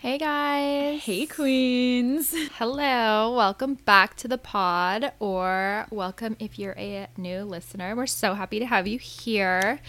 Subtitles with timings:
[0.00, 1.02] Hey guys.
[1.02, 2.32] Hey, queens.
[2.52, 3.34] Hello.
[3.36, 7.96] Welcome back to the pod, or welcome if you're a new listener.
[7.96, 9.80] We're so happy to have you here.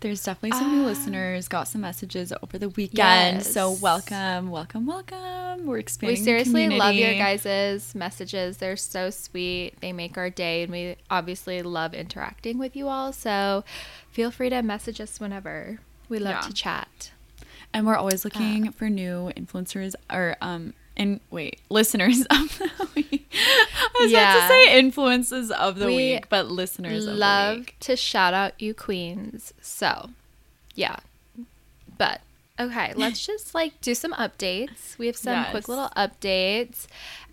[0.00, 0.86] There's definitely some new ah.
[0.86, 1.48] listeners.
[1.48, 3.42] Got some messages over the weekend.
[3.42, 5.66] So welcome, welcome, welcome.
[5.66, 6.18] We're We expanding.
[6.20, 8.56] the seriously love your guys' messages.
[8.56, 9.74] They're so sweet.
[9.82, 13.12] They make our day, and we obviously love interacting with you all.
[13.12, 13.64] So
[14.10, 15.80] feel free to message us whenever.
[16.08, 16.40] We love Yeah.
[16.48, 17.10] to chat.
[17.74, 22.88] And we're always Uh, looking for new influencers or um and wait, listeners of the
[22.96, 23.32] week.
[23.32, 27.58] I was about to say influences of the We week, but listeners of the love
[27.58, 27.76] week.
[27.80, 29.54] to shout out you queens.
[29.60, 30.10] So,
[30.74, 30.96] yeah.
[31.96, 32.20] But
[32.58, 34.98] okay, let's just like do some updates.
[34.98, 36.86] We have some quick little updates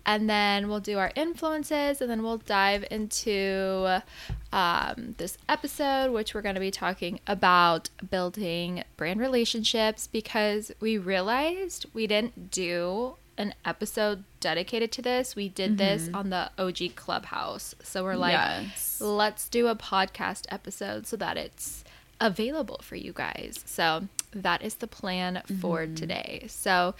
[0.04, 4.02] and then we'll do our influences and then we'll dive into
[4.52, 10.96] um, this episode which we're going to be talking about building brand relationships because we
[10.98, 15.36] realized we didn't do an episode dedicated to this.
[15.36, 17.74] We did this on the OG Clubhouse.
[17.82, 18.98] So we're like Yes.
[19.00, 21.84] let's do a podcast episode so that it's
[22.18, 23.62] available for you guys.
[23.66, 25.94] So that is the plan for Mm-hmm.
[25.96, 26.44] today.
[26.48, 26.94] So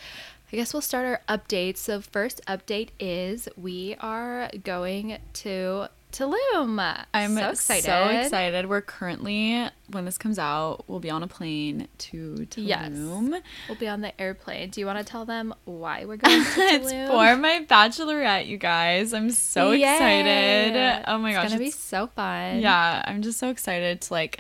[0.53, 1.79] I guess we'll start our updates.
[1.79, 7.05] So first update is we are going to Tulum.
[7.13, 7.85] I'm so excited.
[7.85, 8.67] So excited.
[8.69, 12.89] We're currently, when this comes out, we'll be on a plane to Yes.
[12.91, 13.41] Tulum.
[13.69, 14.71] We'll be on the airplane.
[14.71, 16.73] Do you want to tell them why we're going to Tulum?
[16.75, 19.13] it's for my bachelorette, you guys.
[19.13, 19.93] I'm so Yay!
[19.93, 21.05] excited.
[21.07, 21.45] Oh my gosh.
[21.45, 22.61] It's gonna be so fun.
[22.61, 24.39] yeah, I'm just so excited to like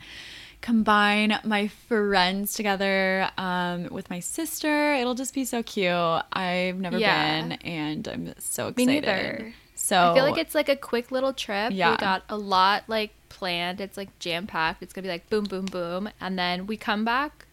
[0.62, 4.94] combine my friends together um, with my sister.
[4.94, 5.92] It'll just be so cute.
[6.32, 7.42] I've never Yeah.
[7.42, 8.76] been, and I'm so excited.
[8.78, 9.54] Me neither.
[9.86, 11.70] So I feel like it's like a quick little trip.
[11.72, 11.92] Yeah.
[11.92, 13.80] We got a lot like planned.
[13.80, 14.82] It's like jam packed.
[14.82, 17.46] It's gonna be like boom, boom, boom, and then we come back.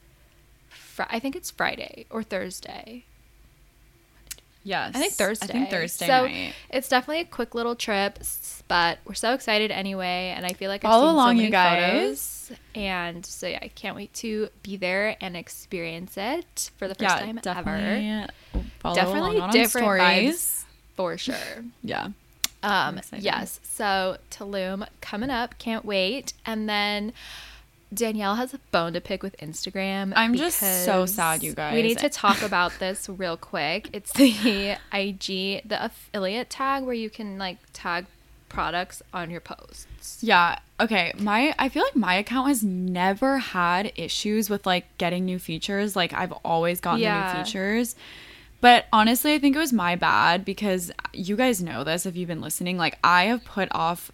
[0.70, 3.04] Fri- I think it's Friday or Thursday.
[4.64, 5.46] yes, I think Thursday.
[5.46, 6.54] I think Thursday So night.
[6.72, 8.18] it's definitely a quick little trip,
[8.68, 10.34] but we're so excited anyway.
[10.36, 12.48] And I feel like I've Follow along, so you guys.
[12.50, 16.96] photos, and so yeah, I can't wait to be there and experience it for the
[16.96, 17.42] first Yeah, time ever.
[17.42, 18.28] definitely.
[18.80, 20.36] Follow Definitely along on different stories.
[20.36, 20.64] vibes
[20.96, 21.36] for sure.
[21.84, 22.08] Yeah.
[22.64, 23.60] Um, yes.
[23.64, 25.58] So Tulum coming up.
[25.58, 26.34] Can't wait.
[26.46, 27.14] And then
[27.94, 30.14] Danielle has a bone to pick with Instagram.
[30.16, 31.76] I'm just so sad, you guys.
[31.76, 33.90] We need to talk about this real quick.
[33.94, 38.06] It's the IG, the affiliate tag where you can like tag
[38.50, 40.20] products on your posts.
[40.22, 40.60] Yeah.
[40.80, 41.12] Okay.
[41.20, 45.96] My I feel like my account has never had issues with like getting new features.
[45.96, 47.34] Like I've always gotten the Yeah.
[47.38, 47.96] new features.
[48.64, 52.30] But honestly, I think it was my bad because you guys know this if you've
[52.30, 52.78] been listening.
[52.78, 54.10] Like I have put off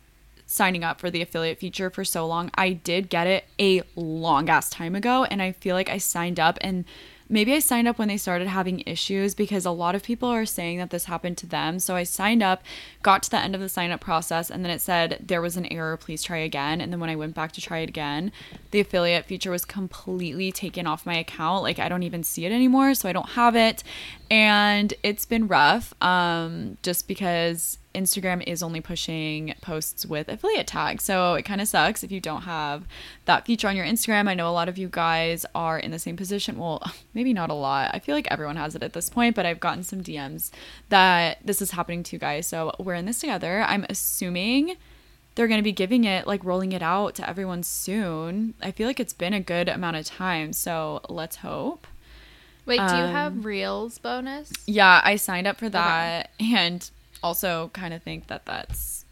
[0.48, 2.50] signing up for the affiliate feature for so long.
[2.56, 6.40] I did get it a long ass time ago and I feel like I signed
[6.40, 6.86] up and
[7.30, 10.46] maybe I signed up when they started having issues because a lot of people are
[10.46, 11.80] saying that this happened to them.
[11.80, 12.64] So I signed up,
[13.04, 15.58] got to the end of the sign up process, and then it said there was
[15.58, 16.82] an error, please try again.
[16.82, 18.32] And then when I went back to try it again,
[18.72, 21.64] the affiliate feature was completely taken off my account.
[21.64, 23.84] Like I don't even see it anymore, so I don't have it.
[24.30, 31.04] And it's been rough um, just because Instagram is only pushing posts with affiliate tags.
[31.04, 32.84] So it kind of sucks if you don't have
[33.26, 34.28] that feature on your Instagram.
[34.30, 36.58] I know a lot of you guys are in the same position.
[36.58, 36.84] Well,
[37.14, 37.92] maybe not a lot.
[37.94, 40.52] I feel like everyone has it at this point, but I've gotten some DMs
[40.90, 42.46] that this is happening to you guys.
[42.48, 43.62] So we're in this together.
[43.68, 44.76] I'm assuming
[45.36, 48.54] they're going to be giving it like rolling it out to everyone soon.
[48.62, 50.54] I feel like it's been a good amount of time.
[50.54, 51.88] So let's hope.
[52.66, 54.52] Wait, do you Um, have Reels bonus?
[54.68, 56.88] Yeah, I signed up for that and
[57.24, 59.06] also kind of think that that's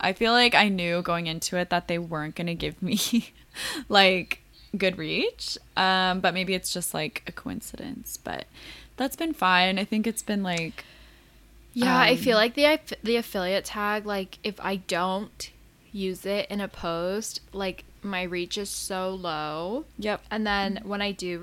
[0.00, 2.98] I feel like I knew going into it that they weren't going to give me
[3.88, 4.40] like
[4.76, 5.58] good reach.
[5.76, 8.46] Um but maybe it's just like a coincidence, but
[8.96, 9.78] that's been fine.
[9.78, 10.86] I think it's been like
[11.74, 15.50] Yeah, I Um, feel like the the affiliate tag like if I don't
[15.90, 19.86] use it in a post, like my reach is so low.
[19.98, 20.22] Yep.
[20.30, 21.38] And then when I do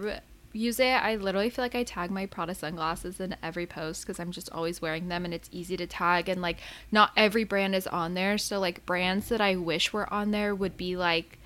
[0.54, 4.20] use it, I literally feel like I tag my Prada sunglasses in every post because
[4.20, 6.58] I'm just always wearing them and it's easy to tag and like
[6.92, 8.38] not every brand is on there.
[8.38, 11.38] So like brands that I wish were on there would be like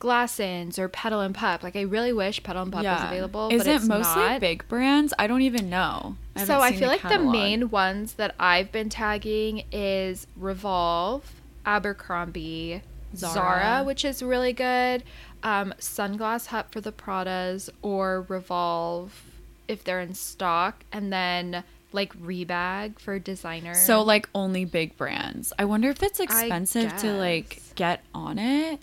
[0.00, 1.62] Glassons or Petal and Pup.
[1.62, 4.40] Like I really wish Petal and Pup was available, Is but it it's mostly not.
[4.40, 5.14] big brands?
[5.18, 6.16] I don't even know.
[6.36, 7.26] haven't So I feel like catalog.
[7.26, 12.82] the main ones that I've been tagging is Revolve, Abercrombie,
[13.16, 13.84] Zara, Zara.
[13.84, 15.04] which is really good,
[15.44, 19.22] um, Sunglass Hut for the Pradas, or Revolve
[19.68, 21.62] if they're in stock, and then
[21.92, 23.74] like Rebag for designer.
[23.74, 25.52] So like only big brands.
[25.58, 28.80] I wonder if it's expensive to like get on it.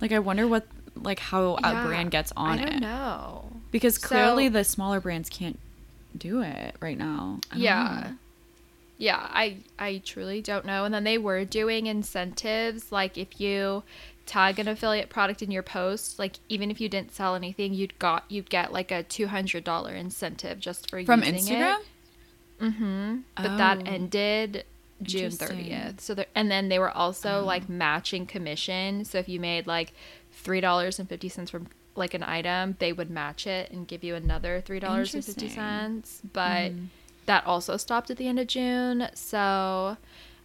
[0.00, 2.62] Like I wonder what like how Yeah, a brand gets on it.
[2.62, 2.80] I don't it.
[2.80, 3.50] know.
[3.70, 5.58] Because clearly So- the smaller brands can't
[6.16, 7.40] do it right now.
[7.52, 8.10] I Yeah.
[8.98, 10.84] Yeah, I I truly don't know.
[10.84, 13.82] And then they were doing incentives like if you
[14.26, 17.98] tag an affiliate product in your post, like even if you didn't sell anything, you'd
[17.98, 21.78] got you'd get like a two hundred dollar incentive just for From using Instagram?
[21.78, 22.64] It.
[22.64, 23.16] Mm-hmm.
[23.36, 23.82] But that Oh.
[23.86, 24.64] ended
[25.02, 26.00] June thirtieth.
[26.00, 29.04] So there, and then they were also like matching commission.
[29.04, 29.92] So if you made like
[30.32, 34.02] three dollars and fifty cents from like an item, they would match it and give
[34.02, 36.20] you another three dollars and fifty cents.
[36.32, 36.72] But
[37.26, 39.08] that also stopped at the end of June.
[39.14, 39.96] So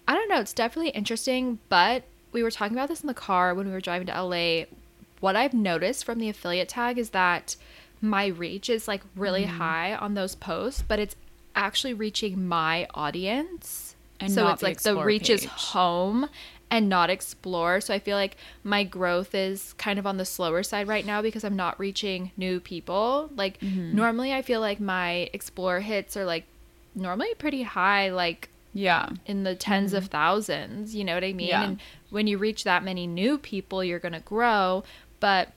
[0.08, 0.40] I don't know.
[0.42, 1.60] It's definitely interesting.
[1.70, 4.66] But we were talking about this in the car when we were driving to LA.
[5.20, 7.56] What I've noticed from the affiliate tag is that
[8.02, 11.16] my reach is like really high on those posts, but it's
[11.56, 13.96] actually reaching my audience.
[14.20, 16.30] And so it's the like the reach is home
[16.72, 17.82] and not explore.
[17.82, 21.22] So I feel like my growth is kind of on the slower side right now
[21.22, 23.30] because I'm not reaching new people.
[23.36, 23.96] Like Mm-hmm.
[23.96, 26.46] normally I feel like my explore hits are like
[26.96, 29.10] normally pretty high like Yeah.
[29.26, 31.50] in the 10s of thousands, you know what I mean?
[31.50, 31.62] Mm-hmm.
[31.62, 31.64] Yeah.
[31.64, 31.80] And
[32.10, 34.84] when you reach that many new people, you're going to grow,
[35.20, 35.50] but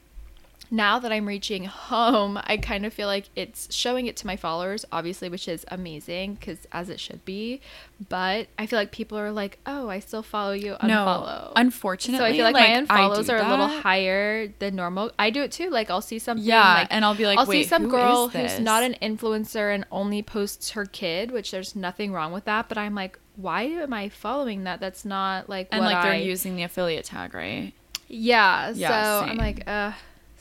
[0.70, 4.36] now that I'm reaching home, I kind of feel like it's showing it to my
[4.36, 7.60] followers, obviously, which is amazing because as it should be.
[8.08, 10.86] But I feel like people are like, "Oh, I still follow you." Unfollow.
[10.88, 15.10] No, unfortunately, so I feel like, like, my unfollows are a little higher than normal.
[15.18, 15.70] I do it too.
[15.70, 18.28] Like I'll see something, Yeah, like, and I'll be like, I'll see some who girl
[18.28, 22.68] who's not an influencer and only posts her kid, which there's nothing wrong with that.
[22.68, 24.80] But I'm like, why am I following that?
[24.80, 27.72] That's not like And like they're I- using the affiliate tag, right?
[28.08, 29.38] yeah, Yeah, so I'm same.
[29.38, 29.92] like, uh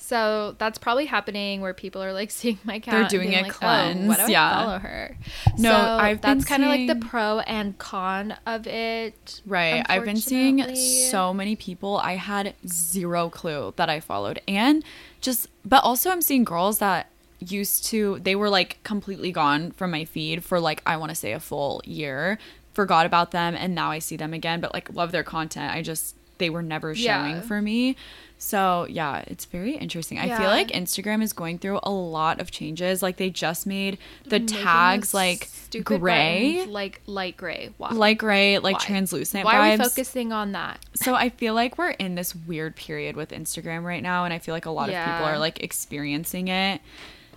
[0.05, 3.03] so that's probably happening where people are like seeing my account.
[3.03, 4.53] and doing a like, Oh, why cleanse, do I yeah.
[4.53, 5.17] follow her?
[5.57, 9.41] No, so I've that's kind of like the pro and con of it.
[9.45, 9.81] Right.
[9.87, 14.41] I've been seeing so many people I had zero clue that I followed.
[14.45, 14.83] And
[15.21, 17.09] just but also I'm seeing girls that
[17.39, 21.15] used to they were like completely gone from my feed for like I want to
[21.15, 22.39] say a full year.
[22.73, 25.73] Forgot about them and now I see them again, but like love their content.
[25.73, 27.41] I just they were never showing Yeah.
[27.41, 27.95] for me.
[28.37, 30.19] So, yeah, it's very interesting.
[30.19, 33.01] I feel like Instagram is going through a lot of changes.
[33.01, 35.47] Like they just made the Making tags like
[35.85, 37.69] gray, buttons, like light gray.
[37.77, 37.89] Why?
[37.91, 38.85] light gray, like Why?
[38.85, 40.79] translucent Why are we focusing on that?
[40.93, 44.39] So I feel like we're in this weird period with Instagram right now, and I
[44.39, 46.81] feel like a lot of people are like experiencing it.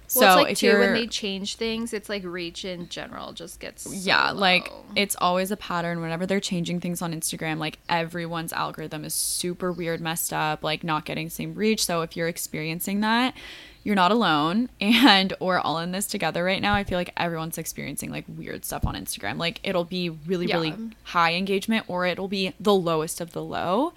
[0.08, 2.88] So Well, it's like if too you're, when they change things, it's like reach in
[2.88, 4.84] general just gets so yeah, like low.
[4.94, 6.01] it's always a pattern.
[6.01, 10.84] Whenever they're changing things on Instagram, like everyone's algorithm is super weird, messed up, like
[10.84, 11.84] not getting same reach.
[11.84, 13.34] So if you're experiencing that,
[13.82, 16.75] you're not alone, and we're all in this together right now.
[16.75, 19.39] I feel like everyone's experiencing like weird stuff on Instagram.
[19.39, 23.93] Like it'll be really, really high engagement, or it'll be the lowest of the low.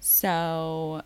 [0.00, 1.02] So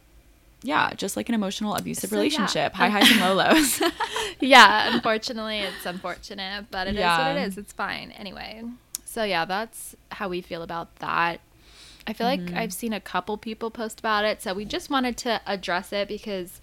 [0.62, 2.20] yeah, just like an emotional abusive So, yeah.
[2.20, 3.80] relationship, high highs and low lows.
[4.40, 7.28] yeah, unfortunately, it's unfortunate, but it is Yeah.
[7.28, 7.58] what it is.
[7.58, 8.10] It's fine.
[8.12, 8.62] Anyway,
[9.04, 11.40] so yeah, that's how we feel about that.
[12.06, 12.46] I feel Mm-hmm.
[12.54, 15.92] like I've seen a couple people post about it, so we just wanted to address
[15.92, 16.60] it because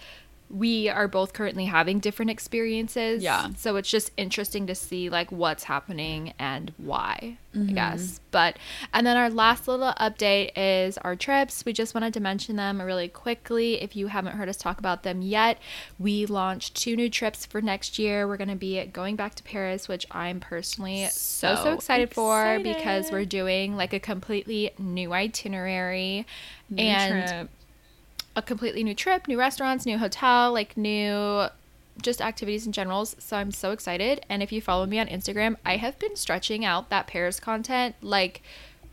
[0.50, 3.24] we are both currently having different experiences.
[3.24, 3.50] Yeah.
[3.58, 7.70] So it's just interesting to see like what's happening and why, Mm-hmm.
[7.70, 8.20] I guess.
[8.32, 8.58] But
[8.94, 11.64] and then our last little update is our trips.
[11.66, 13.82] We just wanted to mention them really quickly.
[13.82, 15.60] If you haven't heard us talk about them yet,
[15.98, 18.28] we launched two new trips for next year.
[18.28, 22.14] We're going to be going back to Paris, which I'm personally so so, So excited,
[22.14, 26.26] for because we're doing like a completely new itinerary
[26.70, 27.50] New and trip.
[28.36, 31.48] A completely new trip, new restaurants, new hotel, like new
[32.02, 33.06] just activities in general.
[33.06, 34.26] So I'm so excited.
[34.30, 37.96] And if you follow me on Instagram, I have been stretching out that Paris content
[38.02, 38.42] like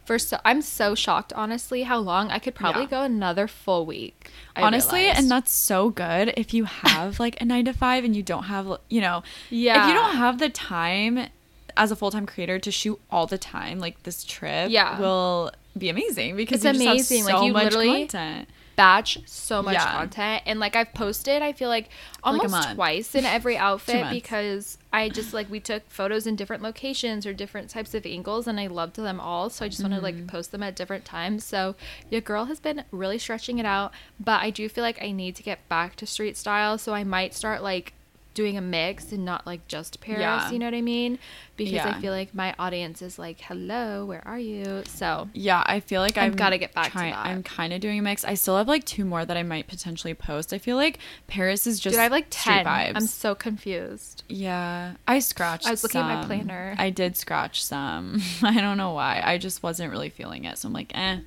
[0.05, 2.89] for so I'm so shocked honestly how long I could probably Yeah.
[2.89, 4.31] go another full week.
[4.57, 5.19] I Honestly, realized.
[5.21, 8.45] and that's so good if you have like a nine to five and you don't
[8.45, 9.83] have, you know, yeah.
[9.85, 11.29] if you don't have the time
[11.77, 14.99] as a full time creator to shoot all the time, like this trip Yeah.
[14.99, 18.49] will be amazing because It's you just have amazing, like, you much literally- content.
[18.77, 19.93] Batch so much Yeah.
[19.93, 21.89] content and like I've posted I feel like
[22.23, 22.75] almost month.
[22.75, 27.33] twice in every outfit because I just like we took photos in different locations or
[27.33, 30.05] different types of angles and I loved them all so I just want to Mm-hmm.
[30.21, 31.75] like post them at different times so
[32.11, 35.37] your girl has been really stretching it out but I do feel like I need
[35.37, 37.93] to get back to street style so I might start like
[38.35, 40.51] doing a mix and not like just Paris Yeah.
[40.51, 41.19] you know what I mean
[41.57, 45.81] because I feel like my audience is like hello where are you so Yeah, I
[45.81, 47.27] feel like I've I've gotta get back to trying- that.
[47.27, 48.25] I'm kind of doing a mix.
[48.25, 50.53] I still have like two more that I might potentially post.
[50.53, 52.65] I feel like Paris is just Dude, I have like street 10.
[52.67, 52.93] vibes.
[52.97, 54.25] I'm so confused.
[54.29, 55.67] Yeah, I scratched.
[55.67, 56.75] I was looking at my planner.
[56.79, 58.21] I did scratch some.
[58.43, 59.21] I don't know why.
[59.25, 60.59] I just wasn't really feeling it.
[60.59, 61.19] So I'm like, eh.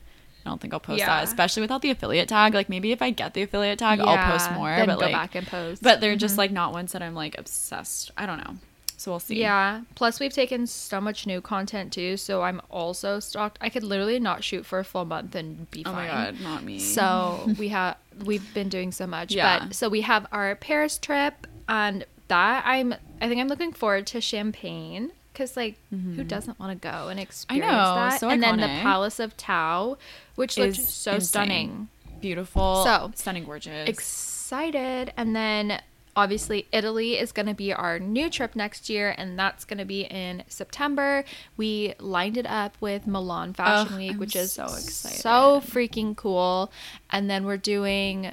[0.46, 1.08] I don't think I'll post Yeah.
[1.08, 2.54] that, especially without the affiliate tag.
[2.54, 4.76] Like maybe if I get the affiliate tag, I'll post more.
[4.86, 5.82] but go like, back and post.
[5.82, 6.40] But they're just mm-hmm.
[6.40, 8.12] like not ones that I'm like obsessed.
[8.18, 8.56] I don't know.
[8.98, 9.40] So we'll see.
[9.40, 9.82] Yeah.
[9.96, 13.58] Plus, we've taken so much new content too, so I'm also stocked.
[13.62, 16.08] I could literally not shoot for a full month and be Oh fine.
[16.08, 16.80] my god, not me.
[16.80, 19.34] So we have we've been doing so much.
[19.34, 19.66] Yeah.
[19.66, 24.08] But so we have our Paris trip, and that I'm I think I'm looking forward
[24.08, 27.78] to Champagne because like who doesn't want to go and experience Mm-hmm.
[27.78, 28.20] know, that?
[28.20, 28.68] so and then the.
[28.82, 29.98] Palace of Tao,
[30.36, 31.28] which looked Is so insane.
[31.28, 31.88] stunning.
[32.22, 32.84] beautiful.
[32.86, 33.88] So, stunning, gorgeous.
[33.90, 35.82] excited and then
[36.18, 39.84] obviously italy is going to be our new trip next year and that's going to
[39.86, 41.26] be in september
[41.58, 45.20] we lined it up with milan fashion week I'm which is so excited.
[45.20, 46.72] so freaking cool
[47.10, 48.32] and then we're doing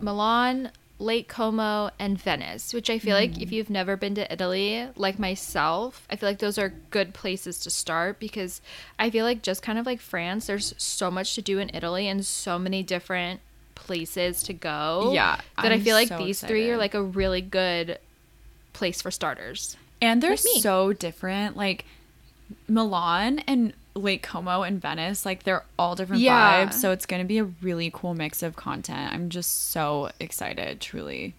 [0.00, 0.70] milan
[1.02, 3.42] lake como and venice which i feel like Mm.
[3.42, 7.58] if you've never been to italy like myself i feel like those are good places
[7.60, 8.60] to start because
[8.98, 12.06] i feel like just kind of like france there's so much to do in italy
[12.08, 13.40] and so many different
[13.74, 17.02] places to go Yeah, that i I'm feel like so these three are like a
[17.02, 17.98] really good
[18.72, 21.56] place for starters And they're Like so different.
[21.56, 21.84] Like
[22.68, 26.66] Milan and Lake Como and Venice, like they're all different Yeah.
[26.66, 26.74] vibes.
[26.74, 29.12] So it's gonna be a really cool mix of content.
[29.12, 31.34] I'm just so excited, truly.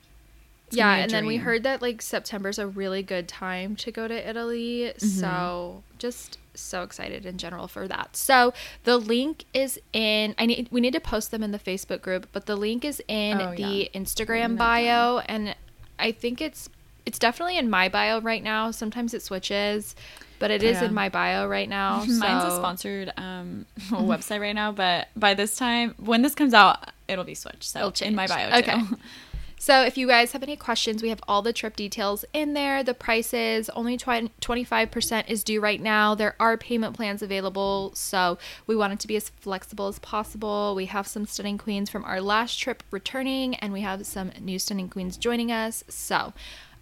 [0.68, 4.08] It's yeah and then we heard that like september's a really good time to go
[4.08, 5.06] to italy Mm-hmm.
[5.08, 10.70] so just so excited in general for that so the link is in i need
[10.72, 13.54] we need to post them in the facebook group but the link is in Oh,
[13.56, 13.62] the
[13.94, 14.00] yeah.
[14.00, 15.56] instagram bio and
[16.00, 16.70] i think it's
[17.06, 19.96] it's definitely in my bio right now sometimes it switches
[20.44, 20.88] but it is Yeah.
[20.90, 25.56] in my bio right now Mine's a sponsored um, website right now, but by this
[25.56, 27.64] time, when this comes out, it'll be switched.
[27.64, 28.78] So It'll in my bio, Okay.
[28.78, 28.98] too.
[29.64, 32.84] So if you guys have any questions, we have all the trip details in there.
[32.84, 36.14] The prices, only 20, 25% is due right now.
[36.16, 40.76] There are payment plans available, so we want it to be as flexible as possible.
[40.76, 44.60] We have some stunning queens from our last trip returning, and we have some new
[44.60, 45.86] stunning queens joining us.
[45.88, 46.34] So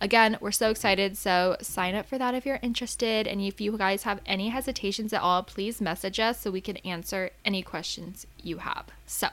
[0.04, 1.16] Again, we're so excited.
[1.16, 3.28] So sign up for that if you're interested.
[3.28, 6.78] And if you guys have any hesitations at all, please message us so we can
[6.78, 8.88] answer any questions you have.
[9.06, 9.28] So,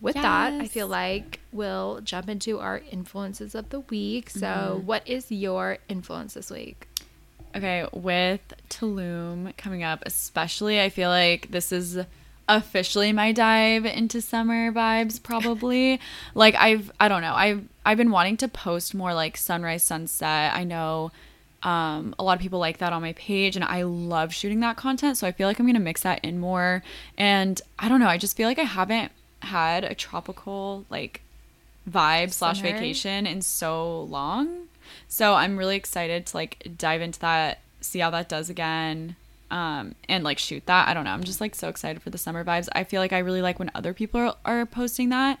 [0.00, 4.30] with that, I feel like we'll jump into our influences of the week.
[4.30, 4.86] So, Mm-hmm.
[4.86, 6.88] what is your influence this week?
[7.56, 11.98] Okay, with Tulum coming up, especially, I feel like this is
[12.50, 16.00] officially my dive into summer vibes probably
[16.34, 20.54] like i've i don't know i've i've been wanting to post more like sunrise sunset
[20.54, 21.12] i know
[21.62, 24.78] um a lot of people like that on my page and i love shooting that
[24.78, 26.82] content so i feel like i'm gonna mix that in more
[27.18, 31.22] and i don't know i just feel like i haven't had a tropical like
[31.88, 34.68] vibe slash vacation in so long.
[35.06, 39.16] So i'm really excited to like dive into that see how that does again
[39.50, 40.88] um and like shoot that.
[40.88, 41.10] I don't know.
[41.10, 42.68] I'm just like so excited for the summer vibes.
[42.72, 45.38] I feel like i really like when other people are, are posting that.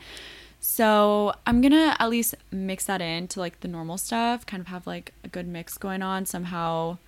[0.60, 4.86] So i'm gonna at least mix that into like the normal stuff kind of have
[4.86, 6.98] like a good mix going on somehow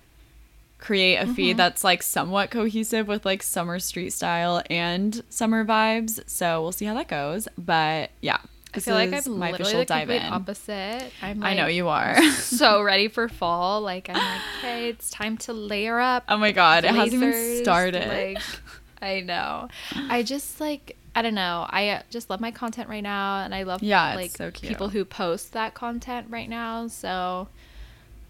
[0.81, 1.33] create a Mm-hmm.
[1.33, 6.71] feed that's like somewhat cohesive with like summer street style and summer vibes so we'll
[6.73, 8.39] see how that goes but yeah
[8.73, 11.11] I feel like I'm my official the dive complete in opposite.
[11.21, 13.81] I'm i know you are so ready for fall.
[13.81, 16.23] Like I'm like, okay, it's time to layer up.
[16.29, 18.41] oh my god it hasn't even started Like,
[19.01, 19.67] I know.
[20.09, 21.67] I just like I don't know.
[21.69, 24.87] I uh, just love my content right now, and I love Yeah, like so people
[24.87, 26.87] who post that content right now.
[26.87, 27.49] So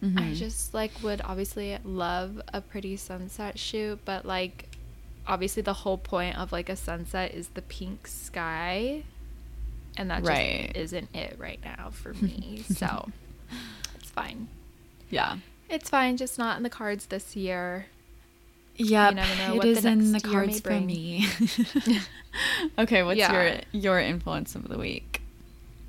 [0.03, 0.17] Mm-hmm.
[0.17, 4.67] I just like would obviously love a pretty sunset shoot, but like
[5.27, 9.03] obviously the whole point of like a sunset is the pink sky,
[9.98, 10.72] and that Right.
[10.74, 12.63] just isn't it right now for me.
[12.67, 13.10] so
[13.96, 14.48] it's fine.
[15.12, 15.38] yeah
[15.70, 17.86] It's fine, just not in the cards this year.
[18.77, 21.27] Yeah, you never know what is in the cards for me.
[22.79, 23.60] okay, what's Yeah.
[23.72, 25.11] your your influence of the week?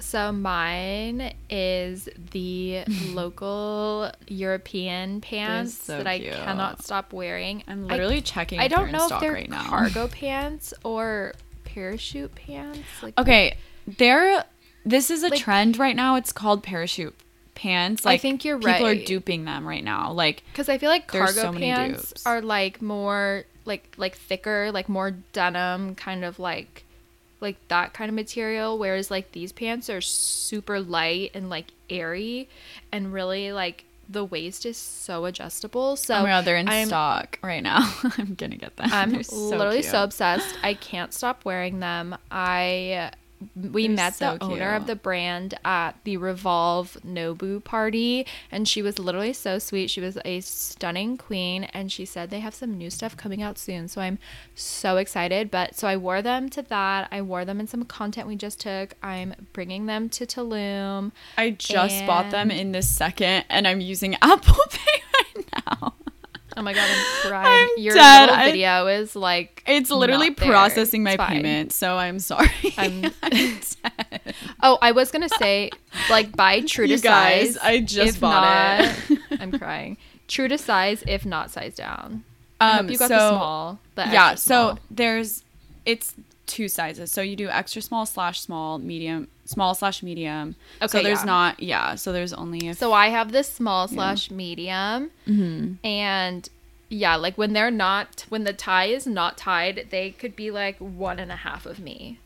[0.03, 7.63] So mine is the local European pants so that I cannot stop wearing.
[7.69, 8.59] I'm I- literally checking.
[8.61, 9.69] I don't know if they're right now.
[9.69, 11.33] cargo pants or
[11.65, 12.81] parachute pants.
[13.03, 13.57] Like Okay,
[13.87, 14.45] there.
[14.85, 16.17] This is a Like- trend right now.
[16.17, 17.15] It's called parachute
[17.55, 18.05] pants.
[18.05, 18.75] I think you're right.
[18.79, 20.11] people are duping them right now.
[20.13, 24.89] Like because I feel like cargo so pants are like more like like thicker, like
[24.89, 26.85] more denim, kind of like
[27.43, 28.79] like that kind of material.
[28.79, 32.49] Whereas like these pants are super light and like airy,
[32.91, 35.97] and really like the waist is so adjustable.
[35.97, 37.93] So oh my god, they're in I'm, stock right now.
[38.19, 38.89] I'm gonna get them.
[38.93, 39.91] I'm so literally cute.
[39.91, 40.57] so obsessed.
[40.63, 42.17] I can't stop wearing them.
[42.31, 43.13] I
[43.55, 48.67] we They're met so the owner of the brand at the Revolve Nobu party and
[48.67, 49.91] she was literally so sweet.
[49.91, 53.59] She was a stunning queen and she said they have some new stuff coming out
[53.59, 53.89] soon.
[53.89, 54.19] So I'm
[54.55, 55.51] so excited.
[55.51, 57.09] But so I wore them to that.
[57.11, 58.95] I wore them in some content we just took.
[59.03, 61.13] I'm bringing them to Tulum.
[61.37, 65.03] I just bought them in this second, and I'm using Apple Pay
[65.37, 65.95] right now.
[66.57, 67.69] Oh my god, I'm crying.
[67.77, 68.21] I'm Your dead.
[68.23, 72.51] little I- video is like It's literally processing my payment, so I'm sorry.
[72.77, 74.35] I'm- dead.
[74.63, 75.71] Oh, I was gonna say,
[76.11, 77.59] like, buy true to You guys, size.
[77.65, 79.19] I just bought not, it.
[79.41, 79.97] I'm crying.
[80.29, 82.25] True to size, if not size down.
[82.61, 83.79] I Um, hope you got so the small.
[83.97, 85.45] The yeah, extra so there's
[85.85, 86.15] it's
[86.53, 87.11] two sizes.
[87.11, 90.55] So you do extra small slash small, medium, small slash medium.
[90.83, 90.99] Okay.
[90.99, 91.25] so there's yeah.
[91.25, 91.95] not yeah.
[91.95, 95.85] So there's only So I have this small slash medium, Mm-hmm.
[95.87, 96.49] and
[96.91, 100.77] yeah, like when they're not, when the tie is not tied, they could be like
[100.77, 102.19] one and a half of me.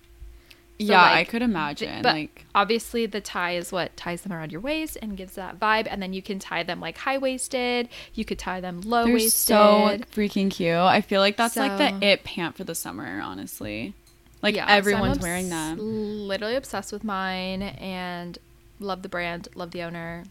[0.79, 1.05] So, yeah.
[1.05, 4.99] I could imagine but like obviously the tie is what ties them around your waist
[5.01, 8.39] and gives that vibe and then you can tie them like high waisted you could
[8.39, 10.77] tie them low they're waisted so freaking cute.
[10.77, 13.23] I feel like that's like the it pant for the summer.
[13.23, 13.95] Honestly,
[14.47, 15.79] like Yeah, so everyone's obs- wearing them.
[16.31, 18.39] literally obsessed with mine and
[18.81, 20.25] love the brand love the owner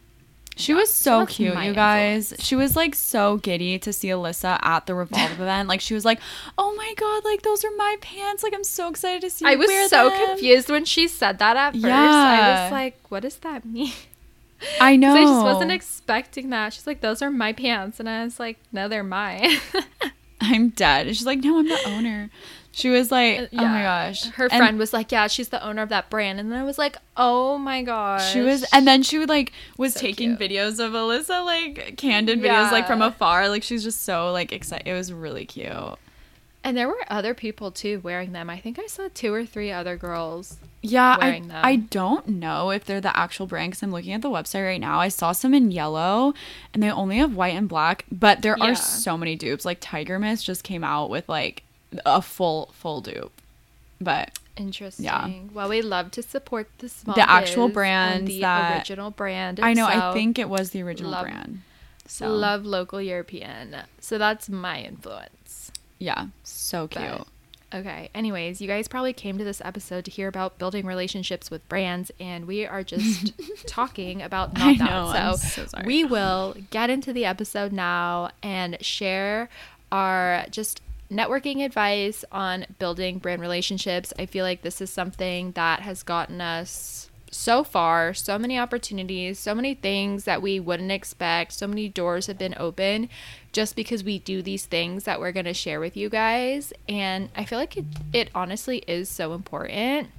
[0.57, 2.34] She was so that's cute, you guys.
[2.39, 5.67] She was like so giddy to see Allysa at the Revolve event.
[5.67, 6.19] Like she was like,
[6.57, 8.41] "Oh my god, like those are my pants!
[8.41, 11.39] Like I'm so excited to see." You i was so them." confused when she said
[11.39, 13.91] that at first i was like what does that mean
[14.89, 15.13] I know.
[15.13, 18.58] i just wasn't expecting that she's like those are my pants and i was like
[18.71, 19.49] no they're mine
[20.41, 21.08] I'm dead.
[21.08, 22.30] She's like, "No, I'm the owner."
[22.77, 25.65] She was like, uh, "Oh my gosh." her And friend was like yeah she's the
[25.65, 28.85] owner of that brand and then i was like oh my gosh She was, and
[28.85, 30.51] then she would like was So taking cute.
[30.51, 33.47] videos of Allysa, like candid videos, like from afar.
[33.47, 34.85] Like she's just so like excited.
[34.88, 35.71] It was really cute.
[36.65, 38.49] And there were other people too wearing them.
[38.49, 40.57] I think I saw two or three other girls.
[40.81, 41.51] Yeah, I, them.
[41.63, 44.81] I don't know if they're the actual brand because I'm looking at the website right
[44.81, 44.99] now.
[44.99, 46.33] I saw some in yellow
[46.73, 48.71] and they only have white and black, but there Yeah.
[48.71, 49.63] are so many dupes.
[49.63, 51.61] Like Tiger Mist just came out with like
[52.05, 53.31] a full full dupe.
[54.01, 55.03] But Interesting.
[55.05, 55.29] Yeah.
[55.53, 59.12] Well, we love to support the small, The actual biz and brands the that- original
[59.12, 59.60] brand.
[59.60, 61.62] I know, I think it was the original love- brand.
[62.08, 63.75] So love local European.
[63.99, 65.71] So that's my influence.
[65.99, 67.03] yeah, so cute.
[67.05, 67.27] But-
[67.73, 68.10] Okay.
[68.15, 72.10] Anyways, you guys probably came to this episode to hear about building relationships with brands,
[72.21, 73.34] and we are just
[73.67, 74.89] talking about not I that.
[74.89, 75.84] know, so I'm so sorry.
[75.86, 79.49] we will get into the episode now and share
[79.91, 80.79] our just
[81.12, 84.13] networking advice on building brand relationships.
[84.18, 89.38] I feel like this is something that has gotten us so far so many opportunities,
[89.38, 93.10] so many things that we wouldn't expect, so many doors have been open
[93.52, 96.72] just because we do these things that we're going to share with you guys.
[96.88, 100.10] And I feel like it, it honestly is so important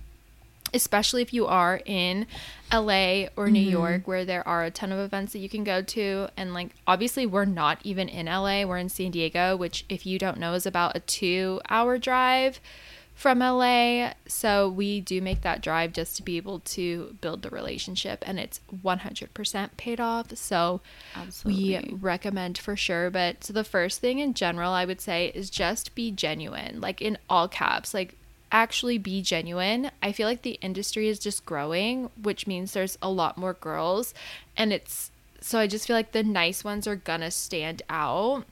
[0.74, 2.26] especially if you are in
[2.72, 3.70] LA or New mm-hmm.
[3.70, 6.28] York where there are a ton of events that you can go to.
[6.36, 10.18] And like obviously we're not even in LA we're in San Diego which if you
[10.18, 12.60] don't know is about a 2 hour drive
[13.14, 17.48] from LA so we do make that drive just to be able to build the
[17.48, 20.36] relationship and it's 100% paid off.
[20.36, 20.82] So
[21.14, 21.92] Absolutely.
[21.92, 23.08] we recommend for sure.
[23.08, 27.00] But so the first thing in general I would say is just be genuine like
[27.00, 27.94] in all caps.
[27.94, 28.16] Like
[28.52, 29.90] actually be genuine.
[30.02, 34.14] I feel like the industry is just growing, which means there's a lot more girls
[34.56, 38.44] and it's so I just feel like the nice ones are gonna stand out.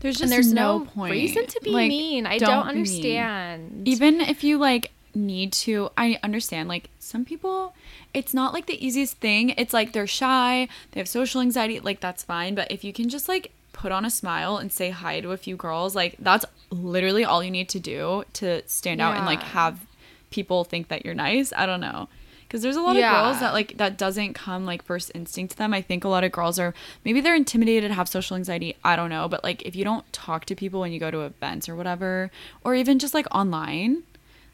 [0.00, 1.12] There's just and there's no, no, point.
[1.12, 2.24] reason to be Like, mean.
[2.24, 3.18] I don't don't, be mean.
[3.18, 3.88] understand.
[3.88, 7.74] even if you like need to i understand like some people
[8.14, 11.98] it's not like the easiest thing it's like they're shy they have social anxiety like
[12.00, 15.20] that's fine but if you can just like put on a smile and say hi
[15.20, 19.16] to a few girls like that's literally all you need to do to stand out
[19.16, 19.86] and like have
[20.30, 22.08] people think that you're nice i don't know
[22.46, 23.12] because there's a lot Yeah.
[23.16, 25.72] of girls that like that doesn't come like first instinct to them.
[25.72, 28.74] I think a lot of girls are maybe they're intimidated, have social anxiety.
[28.82, 31.20] I don't know, but like if you don't talk to people when you go to
[31.20, 32.28] events or whatever,
[32.64, 34.02] or even just like online,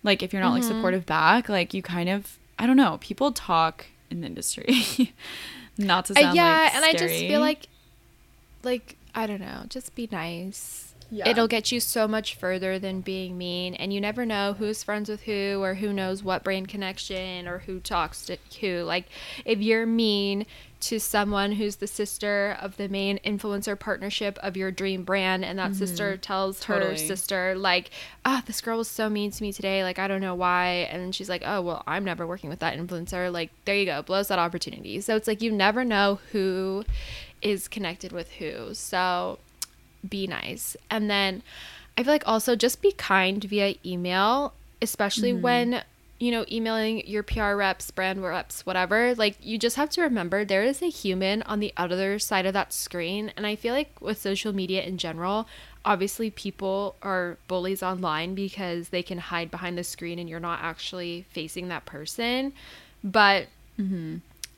[0.03, 2.99] like if you're not like supportive back, like you kind of I don't know.
[3.01, 5.15] People talk in the industry,
[5.79, 7.67] not to Uh, sound yeah, like and I just feel like,
[8.63, 10.93] like I don't know, just be nice.
[11.11, 11.29] Yeah.
[11.29, 15.09] It'll get you so much further than being mean, and you never know who's friends
[15.09, 18.83] with who or who knows what brain connection or who talks to who.
[18.83, 19.07] Like,
[19.45, 20.47] if you're mean
[20.79, 25.59] to someone who's the sister of the main influencer partnership of your dream brand, and
[25.59, 27.91] that sister tells her sister like,
[28.25, 29.83] "Ah, this girl was so mean to me today.
[29.85, 32.77] Like, I don't know why," and she's like, "Oh, well, I'm never working with that
[32.77, 35.01] influencer." Like, there you go, blows that opportunity.
[35.01, 36.85] So it's like you never know who
[37.47, 38.75] is connected with who.
[38.75, 39.39] So
[40.09, 40.77] be nice.
[40.91, 41.43] And then
[41.97, 45.43] I feel like also just be kind via email, especially mm-hmm.
[45.43, 45.83] when,
[46.19, 49.15] you know, emailing your PR reps, brand reps, whatever.
[49.15, 52.53] Like, you just have to remember there is a human on the other side of
[52.55, 53.33] that screen.
[53.37, 55.47] And I feel like with social media in general,
[55.85, 60.59] obviously people are bullies online because they can hide behind the screen and you're not
[60.63, 62.53] actually facing that person.
[63.05, 63.47] But
[63.79, 64.17] mm-hmm.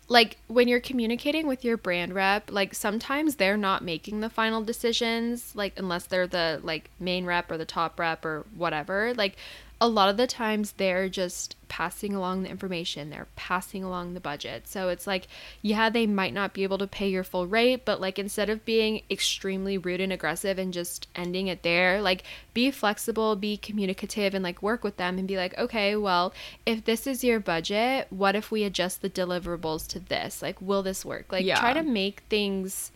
[0.09, 4.63] Like when you're communicating with your brand rep like sometimes they're not making the final
[4.63, 9.37] decisions like unless they're the like main rep or the top rep or whatever like
[9.81, 14.21] a lot of the times they're just passing along the information they're passing along the
[14.21, 14.67] budget.
[14.67, 15.29] So it's like
[15.63, 18.65] yeah they might not be able to pay your full rate but like instead of
[18.65, 24.35] being extremely rude and aggressive and just ending it there like be flexible be communicative
[24.35, 26.33] and like work with them and be like okay well
[26.65, 30.43] if this is your budget what if we adjust the deliverables to this?
[30.43, 31.33] Like will this work?
[31.33, 31.61] Like Yeah.
[31.61, 32.91] try to make things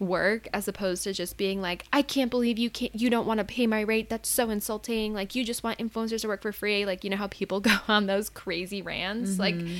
[0.00, 3.38] work as opposed to just being like i can't believe you can't you don't want
[3.38, 4.08] to pay my rate.
[4.08, 5.14] That's so insulting.
[5.14, 6.84] Like you just want influencers to work for free.
[6.84, 9.38] Like you know how people go on those crazy rants?
[9.38, 9.78] Like mm-hmm.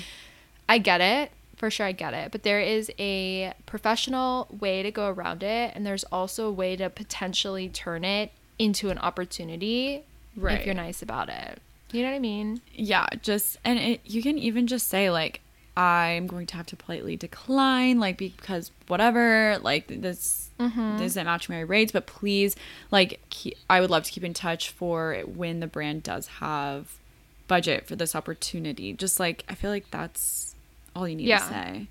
[0.68, 1.32] i get it.
[1.56, 2.32] For sure i get it.
[2.32, 6.76] But there is a professional way to go around it and there's also a way
[6.76, 10.04] to potentially turn it into an opportunity
[10.36, 11.60] if you're nice about it.
[11.92, 12.60] You know what i mean?
[12.74, 15.40] Yeah just and it you can even just say like
[15.80, 20.98] i'm going to have to politely decline like because whatever like this Mm-hmm.
[20.98, 22.54] this isn't match my rates but please
[22.90, 26.98] like ke- i would love to keep in touch for when the brand does have
[27.48, 30.54] budget for this opportunity just like i feel like that's
[30.94, 31.38] all you need Yeah.
[31.38, 31.86] to say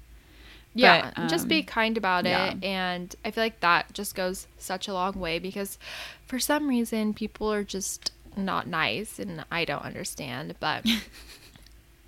[0.76, 2.52] yeah But, just be um, kind about yeah.
[2.52, 5.80] it and i feel like that just goes such a long way because
[6.28, 10.86] for some reason people are just not nice and i don't understand but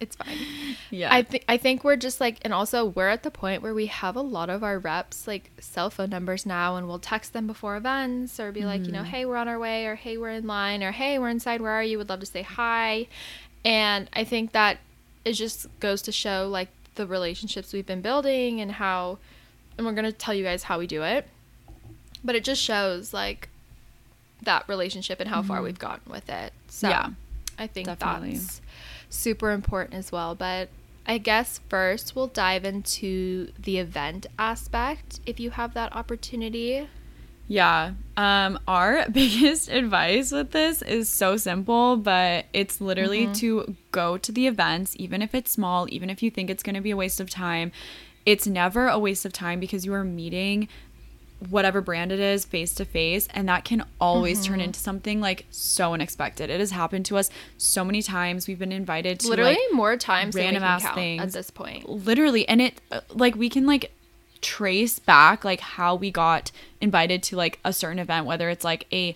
[0.02, 0.36] it's fine.
[0.90, 1.14] Yeah.
[1.14, 3.86] I think i think we're just like and also we're at the point where we
[3.86, 7.48] have a lot of our reps like cell phone numbers now and we'll text them
[7.48, 9.12] before events or be like you know mm-hmm.
[9.12, 11.72] hey we're on our way or hey we're in line or hey we're inside where
[11.72, 11.98] are you?
[12.00, 13.08] Would love to say hi.
[13.64, 14.80] And i think that
[15.24, 19.20] it just goes to show like the relationships we've been building and how
[19.78, 21.28] and we're going to tell you guys how we do it.
[22.24, 23.50] But it just shows like
[24.42, 25.66] that relationship and how far mm-hmm.
[25.66, 26.54] we've gotten with it.
[26.68, 27.12] So Yeah,
[27.58, 28.38] i think definitely.
[28.38, 28.62] that's
[29.12, 30.70] super important as well but
[31.06, 36.88] i guess first we'll dive into the event aspect if you have that opportunity
[37.48, 37.94] Yeah.
[38.16, 43.34] Um our biggest advice with this is so simple, but it's literally Mm-hmm.
[43.44, 46.76] to go to the events even if it's small, even if you think it's going
[46.76, 47.74] to be a waste of time.
[48.26, 50.70] It's never a waste of time because you are meeting
[51.50, 54.66] whatever brand it is face to face and that can always turn Mm-hmm.
[54.66, 56.50] into something like so unexpected.
[56.50, 58.48] It has happened to us so many times.
[58.48, 61.22] We've been invited to literally like, more times random can ass things.
[61.22, 63.92] at this point literally and it uh, like we can like
[64.42, 68.88] trace back like how we got invited to like a certain event whether it's like
[68.92, 69.16] a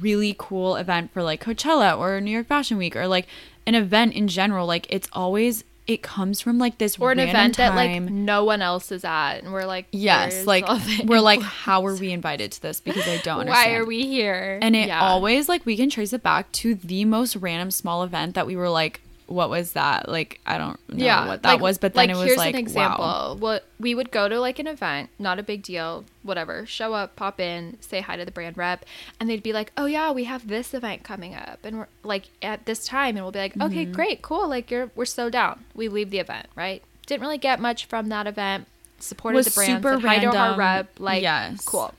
[0.00, 3.26] really cool event for like Coachella or New York Fashion Week or like
[3.66, 7.36] an event in general like it's always it comes from like this or an random
[7.36, 8.24] event that like time.
[8.24, 10.64] no one else is at and we're like yes like
[11.04, 14.06] we're like how were we invited to this because I don't understand why are we
[14.06, 15.00] here and it Yeah.
[15.00, 18.56] always like we can trace it back to the most random small event that we
[18.56, 22.08] were like what was that like I don't know what that like- was but then
[22.08, 23.04] like, it was here's like an example.
[23.04, 26.64] wow What we would go to like an event, not a big deal, whatever.
[26.66, 28.84] Show up, pop in, say hi to the brand rep,
[29.18, 32.26] and they'd be like, "Oh yeah, we have this event coming up," and we're like
[32.40, 33.92] at this time, and we'll be like, "Okay, Mm-hmm.
[33.92, 36.82] great, cool, like you're we're so down." We leave the event, right?
[37.06, 38.66] Didn't really get much from that event.
[38.98, 41.62] Supported Was the brand, super said hi to our rep, like Yes.
[41.64, 41.92] cool.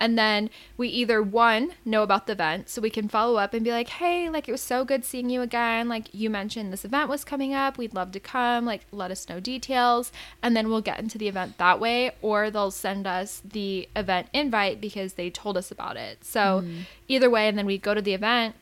[0.00, 3.62] And then we either one know about the event, so we can follow up and
[3.62, 5.88] be like, "Hey, like it was so good seeing you again.
[5.88, 7.76] Like you mentioned this event was coming up.
[7.76, 8.64] We'd love to come.
[8.64, 10.10] Like let us know details."
[10.42, 14.28] And then we'll get into the event that way, or they'll send us the event
[14.32, 16.24] invite because they told us about it.
[16.24, 16.86] So mm.
[17.06, 18.54] either way, and then we go to the event,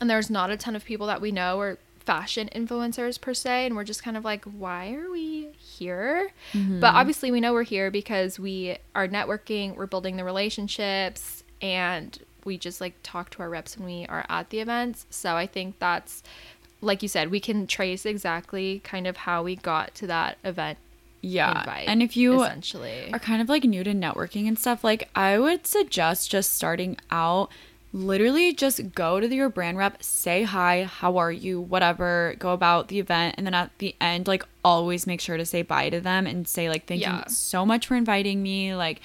[0.00, 1.78] and there's not a ton of people that we know or
[2.08, 6.80] fashion influencers per se and we're just kind of like why are we here Mm-hmm.
[6.80, 12.18] but obviously we know we're here because we are networking we're building the relationships and
[12.44, 15.46] we just like talk to our reps when we are at the events so i
[15.46, 16.22] think that's
[16.80, 20.78] like you said we can trace exactly kind of how we got to that event
[21.20, 21.58] Yeah.
[21.60, 25.08] invite and if you essentially are kind of like new to networking and stuff, like
[25.14, 27.50] I would suggest just starting out
[27.92, 32.88] literally just go to your brand rep, say hi, how are you, whatever, go about
[32.88, 36.00] the event and then at the end like always make sure to say bye to
[36.00, 37.18] them and say like thank Yeah.
[37.18, 39.00] you so much for inviting me, like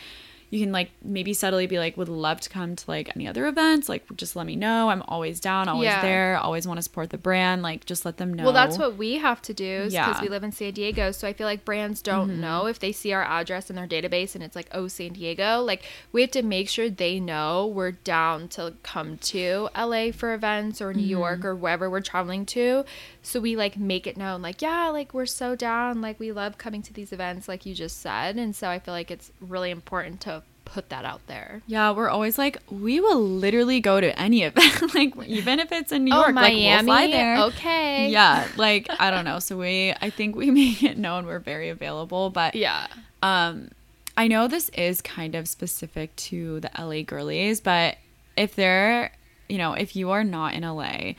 [0.53, 3.47] you can like maybe subtly be like would love to come to like any other
[3.47, 6.01] events like just let me know i'm always down always Yeah.
[6.03, 8.95] there always want to support the brand like just let them know Well, that's what
[8.95, 10.13] we have to do because Yeah.
[10.13, 10.21] Mm-hmm.
[10.23, 11.11] we live in San Diego.
[11.11, 14.35] So I feel like brands don't know if they see our address in their database
[14.35, 15.61] and it's like, oh, San Diego.
[15.61, 20.33] Like, we have to make sure they know we're down to come to LA for
[20.33, 21.09] events or New Mm-hmm.
[21.09, 22.85] York or wherever we're traveling to.
[23.25, 26.01] So we like make it known, like, yeah, like we're so down.
[26.01, 28.35] Like, we love coming to these events, like you just said.
[28.37, 31.61] And so I feel like it's really important to put that out there.
[31.67, 35.91] Yeah, we're always like, we will literally go to any event, like even if it's
[35.93, 37.37] in New Oh, York, like we'll fly there.
[37.43, 38.09] Okay.
[38.09, 39.39] Yeah, like I don't know.
[39.39, 42.87] So we, I think we make it known we're very available, but Yeah.
[43.21, 43.69] um,
[44.17, 47.97] I know this is kind of specific to the LA girlies, but
[48.35, 49.11] if they're,
[49.47, 51.13] you know, if you are not in LA,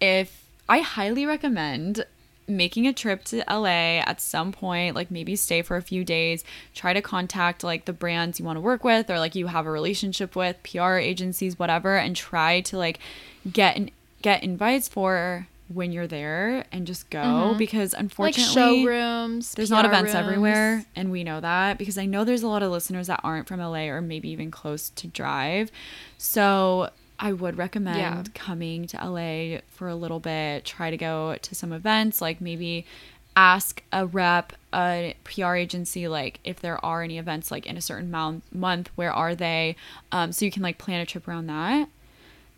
[0.00, 2.04] if I highly recommend
[2.48, 6.44] making a trip to LA at some point, like maybe stay for a few days,
[6.74, 9.66] try to contact like the brands you want to work with or like you have
[9.66, 12.98] a relationship with, PR agencies, whatever, and try to like
[13.52, 13.90] get in,
[14.22, 17.58] get invites for when you're there and just go mm-hmm.
[17.58, 19.52] because Like unfortunately showrooms.
[19.52, 20.26] there's not events rooms.
[20.26, 23.46] everywhere and we know that because i know there's a lot of listeners that aren't
[23.46, 25.70] from la or maybe even close to drive
[26.16, 26.88] so
[27.20, 28.22] i would recommend Yeah.
[28.34, 32.84] coming to la for a little bit try to go to some events like maybe
[33.36, 37.80] ask a rep a pr agency like if there are any events like in a
[37.80, 39.76] certain month month where are they
[40.12, 41.88] um, so you can like plan a trip around that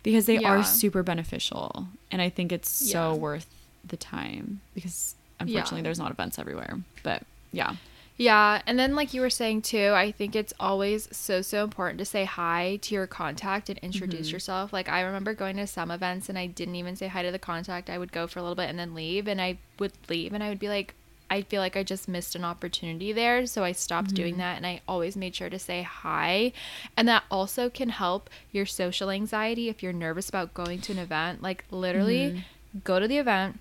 [0.03, 0.49] because they Yeah.
[0.51, 3.47] are super beneficial and i think it's so worth
[3.87, 5.83] the time because unfortunately Yeah.
[5.83, 7.75] there's not events everywhere but yeah
[8.21, 11.97] Yeah, and then like you were saying too, I think it's always so so important
[11.97, 14.33] to say hi to your contact and introduce Mm-hmm.
[14.35, 14.71] yourself.
[14.71, 17.39] Like I remember going to some events and I didn't even say hi to the
[17.39, 17.89] contact.
[17.89, 20.43] I would go for a little bit and then leave and I would leave and
[20.43, 20.93] I would be like
[21.31, 24.39] I feel like I just missed an opportunity there, so I stopped doing Mm-hmm.
[24.41, 26.51] that and I always made sure to say hi.
[26.95, 30.99] And that also can help your social anxiety if you're nervous about going to an
[30.99, 31.41] event.
[31.41, 32.79] Like literally Mm-hmm.
[32.83, 33.59] go to the event,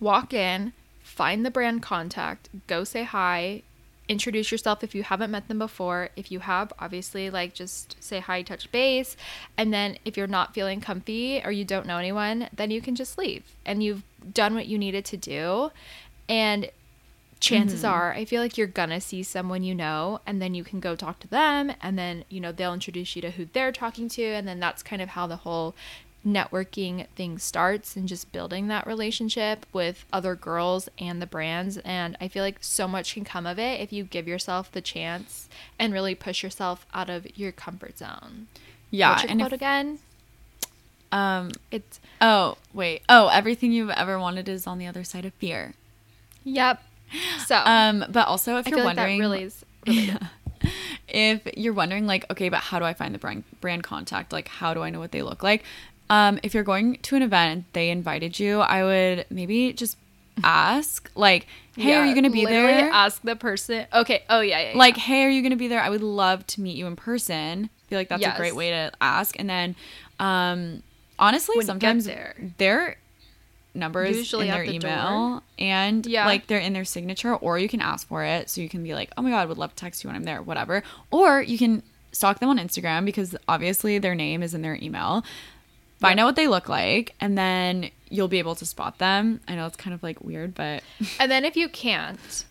[0.00, 3.62] walk in, find the brand contact, go say hi,
[4.08, 6.10] introduce yourself if you haven't met them before.
[6.16, 9.16] If you have, obviously, like just say hi, touch base.
[9.56, 12.94] And then if you're not feeling comfy or you don't know anyone, then you can
[12.94, 15.70] just leave and you've done what you needed to do.
[16.28, 16.70] And
[17.42, 17.92] chances mm-hmm.
[17.92, 20.94] are, I feel like you're gonna see someone you know, and then you can go
[20.94, 24.22] talk to them, and then you know they'll introduce you to who they're talking to,
[24.22, 25.74] and then that's kind of how the whole
[26.26, 31.78] networking thing starts and just building that relationship with other girls and the brands.
[31.78, 34.80] And i feel like so much can come of it if you give yourself the
[34.80, 38.46] chance and really push yourself out of your comfort zone.
[38.90, 39.98] Yeah What's your and quote if, again?
[41.10, 43.02] Um it's oh wait.
[43.08, 45.74] Oh everything you've ever wanted is on the other side of fear.
[46.44, 46.82] Yep.
[47.46, 49.64] So um but also if i you're feel like that wondering really is
[51.08, 54.32] if you're wondering like okay but how do i find the brand brand contact?
[54.32, 55.64] Like how do i know what they look like
[56.10, 59.96] um if you're going to an event they invited you i would maybe just
[60.44, 64.72] ask like hey are you gonna be there ask the person okay oh yeah, yeah,
[64.72, 64.78] yeah.
[64.78, 67.68] like hey are you gonna be there i would love to meet you in person
[67.72, 69.76] I feel like that's a great way to ask and then
[70.18, 70.82] um
[71.18, 72.34] honestly When sometimes there.
[72.56, 72.96] their
[73.74, 75.42] number is Usually in their the email door.
[75.58, 76.24] and Yeah.
[76.26, 78.94] like they're in their signature or you can ask for it so you can be
[78.94, 81.58] like oh my god would love to text you when i'm there whatever or you
[81.58, 85.22] can stalk them on instagram because obviously their name is in their email
[86.02, 89.54] find out what they look like and then you'll be able to spot them i
[89.54, 90.82] know it's kind of like weird but
[91.18, 92.44] And then if you can't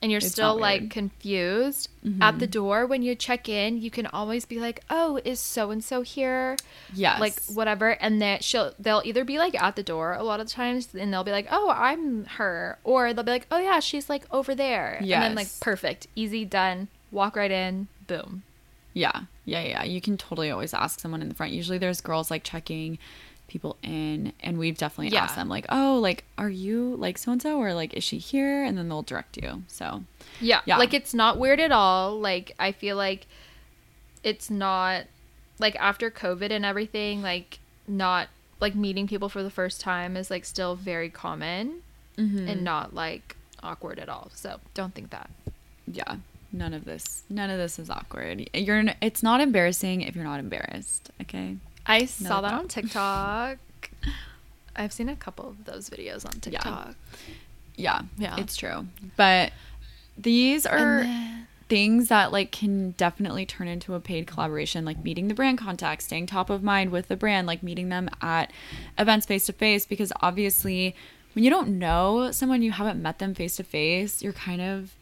[0.00, 2.22] and you're It's still like confused mm-hmm.
[2.22, 5.70] at the door when you check in, you can always be like, "Oh, is so
[5.70, 6.56] and so here?"
[6.94, 10.40] yes Like whatever, and then she'll they'll either be like at the door a lot
[10.40, 13.80] of times, and they'll be like, "Oh, I'm her," or they'll be like, "Oh yeah,
[13.80, 16.88] she's like over there," and then like perfect, easy, done.
[17.10, 18.42] Walk right in, boom.
[18.98, 19.84] Yeah, yeah, yeah.
[19.84, 21.52] You can totally always ask someone in the front.
[21.52, 22.98] Usually there's girls like checking
[23.46, 25.22] people in, and we've definitely Yeah.
[25.24, 28.18] asked them, like, oh, like, are you like so and so, or like, is she
[28.18, 28.62] here?
[28.64, 29.62] And then they'll direct you.
[29.68, 30.04] So,
[30.40, 30.60] Yeah.
[30.66, 30.76] Yeah.
[30.78, 32.18] Like it's not weird at all.
[32.20, 33.26] Like I feel like
[34.22, 35.04] it's not
[35.58, 38.28] like after COVID and everything, like not
[38.60, 41.82] like meeting people for the first time is like still very common
[42.18, 42.48] Mm-hmm.
[42.48, 44.30] and not like awkward at all.
[44.34, 45.30] So don't think that.
[45.86, 46.16] Yeah.
[46.52, 47.24] None of this.
[47.28, 48.48] None of this is awkward.
[48.54, 48.84] You're.
[49.02, 51.10] It's not embarrassing if you're not embarrassed.
[51.20, 51.56] Okay.
[51.86, 52.60] I saw that thought.
[52.60, 53.58] on TikTok.
[54.76, 56.94] I've seen a couple of those videos on TikTok.
[57.76, 58.02] Yeah.
[58.16, 58.36] Yeah.
[58.38, 58.86] It's true.
[59.16, 59.52] But
[60.16, 65.28] these are then- things that like can definitely turn into a paid collaboration like meeting
[65.28, 68.50] the brand contact staying top of mind with the brand like meeting them at
[68.96, 70.96] events face to face because obviously
[71.34, 74.94] when you don't know someone you haven't met them face to face you're kind of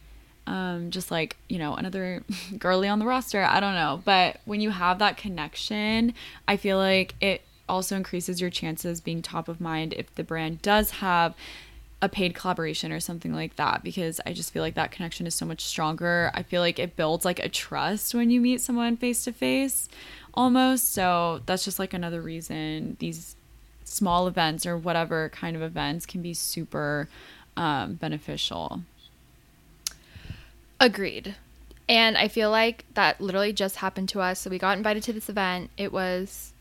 [0.47, 2.23] um, just like you know another
[2.57, 6.13] girly on the roster i don't know but when you have that connection
[6.47, 10.61] i feel like it also increases your chances being top of mind if the brand
[10.61, 11.35] does have
[12.01, 15.33] a paid collaboration or something like that because I just feel like that connection is
[15.33, 16.29] so much stronger.
[16.33, 19.89] I feel like it builds like a trust when you meet someone face to face
[20.33, 20.93] almost.
[20.93, 23.35] So that's just like another reason these
[23.83, 27.09] small events or whatever kind of events can be super
[27.55, 28.81] um, beneficial.
[30.79, 31.35] Agreed.
[31.89, 34.39] And I feel like that literally just happened to us.
[34.39, 35.69] So we got invited to this event.
[35.77, 36.51] It was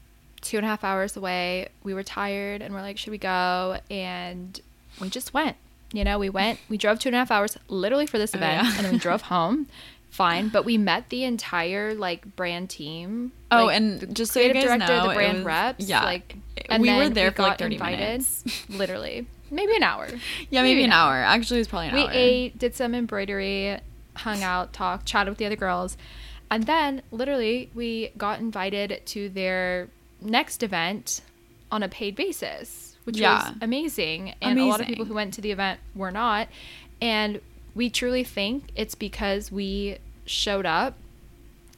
[0.40, 1.68] two and a half hours away.
[1.82, 3.78] We were tired and we're like, should we go?
[3.90, 4.60] And
[5.00, 5.56] we just went.
[5.92, 8.38] You know, we went, we drove two and a half hours literally for this Oh,
[8.38, 8.76] event yeah.
[8.76, 9.66] and then we drove home.
[10.10, 10.48] Fine.
[10.48, 13.32] But we met the entire like brand team.
[13.50, 15.88] Oh, like, and just so you creative guys director, know, the brand was- reps.
[15.88, 16.04] yeah.
[16.04, 16.36] Like,
[16.70, 18.44] and We were there for, like, got 30 minutes.
[18.68, 19.26] Literally.
[19.50, 20.08] Maybe an hour.
[20.50, 21.14] Yeah, maybe, an hour.
[21.14, 22.08] Actually, it was probably an we hour.
[22.10, 23.78] We ate, did some embroidery,
[24.18, 25.96] hung out, talked, chatted with the other girls,
[26.50, 29.88] and then literally we got invited to their
[30.20, 31.20] next event
[31.70, 33.50] on a paid basis, which Yeah.
[33.50, 34.34] was amazing.
[34.40, 36.48] And a lot of people who went to the event were not,
[37.00, 37.40] and
[37.74, 40.94] we truly think it's because we showed up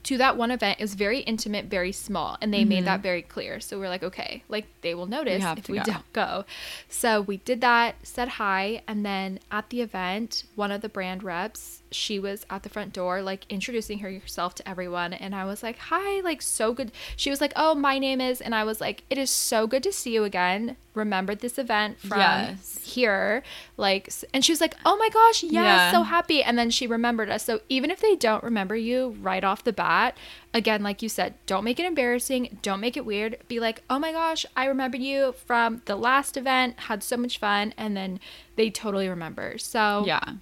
[0.04, 2.84] to that one event is very intimate, very small, and they made mm-hmm.
[2.86, 3.60] that very clear.
[3.60, 5.84] So we're like, okay, like they will notice have if we go.
[5.84, 6.44] don't go.
[6.88, 11.22] So we did that, said hi, and then at the event, one of the brand
[11.22, 15.62] reps, she was at the front door, like introducing herself to everyone, and I was
[15.62, 16.92] like, hi, like so good.
[17.16, 19.82] She was like, oh, my name is, and I was like, it is so good
[19.84, 20.76] to see you again.
[20.94, 22.78] Remembered this event from Yes.
[22.84, 23.42] here,
[23.76, 25.92] like, and she was like, oh my gosh, yes, Yeah.
[25.92, 26.42] so happy.
[26.42, 27.44] And then she remembered us.
[27.44, 30.16] So even if they don't remember you right off the bat,
[30.52, 32.58] again, like you said, don't make it embarrassing.
[32.62, 33.38] Don't make it weird.
[33.46, 37.38] Be like, oh my gosh, I remembered you from the last event, had so much
[37.38, 37.74] fun.
[37.78, 38.18] And then
[38.56, 39.56] they totally remember.
[39.58, 40.34] So yeah.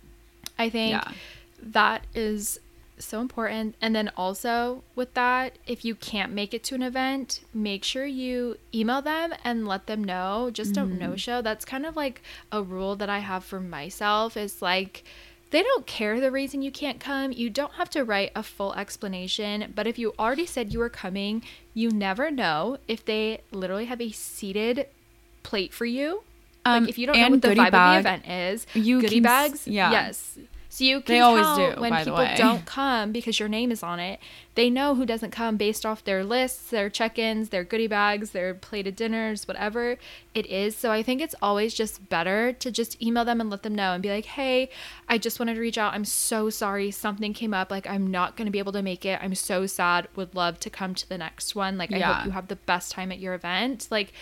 [0.59, 1.13] I think Yeah.
[1.63, 2.59] That is
[2.99, 3.75] so important.
[3.81, 8.07] And then also with that, if you can't make it to an event, make sure
[8.07, 10.51] you email them and let them know.
[10.53, 11.43] Just don't no show.
[11.43, 15.05] That's kind of like a rule that I have for myself is like
[15.51, 17.33] they don't care the reason you can't come.
[17.33, 20.89] You don't have to write a full explanation, but if you already said you were
[20.89, 21.43] coming,
[21.73, 24.89] you never know if they literally have a seated
[25.43, 26.23] plate for you.
[26.65, 27.99] Um, like if you don't know what the vibe bag.
[27.99, 29.93] of the event is, You goodie can bags, yeah.
[29.93, 30.37] yes.
[30.77, 33.73] So you can They always do, when by the people don't come because your name
[33.73, 34.21] is on it.
[34.57, 38.53] They know who doesn't come based off their lists, their check-ins, their goodie bags, their
[38.53, 39.97] plated dinners, whatever
[40.35, 40.77] it is.
[40.77, 43.95] So I think it's always just better to just email them and let them know
[43.95, 44.69] and be like, "Hey,
[45.09, 45.95] I just wanted to reach out.
[45.95, 47.71] I'm so sorry something came up.
[47.71, 49.19] Like I'm not going to be able to make it.
[49.23, 50.09] I'm so sad.
[50.15, 51.79] Would love to come to the next one.
[51.79, 54.13] Like I hope you have the best time at your event." Like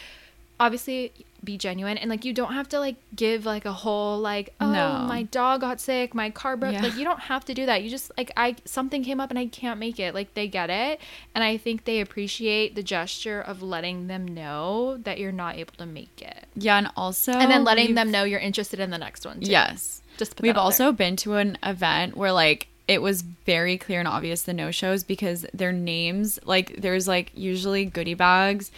[0.61, 1.13] obviously
[1.43, 4.71] be genuine and like you don't have to like give like a whole like oh
[4.73, 5.05] No.
[5.07, 6.81] my dog got sick my car broke Yeah.
[6.83, 9.39] like you don't have to do that you just like i something came up and
[9.39, 11.01] i can't make it like they get it
[11.35, 15.75] and i think they appreciate the gesture of letting them know that you're not able
[15.77, 18.99] to make it Yeah, and also and then letting them know you're interested in the
[18.99, 19.51] next one too.
[19.51, 20.01] Yes.
[20.17, 20.93] Just we've also there.
[20.93, 25.03] been to an event where like it was very clear and obvious the no shows
[25.05, 28.71] because their names like there's like usually goodie bags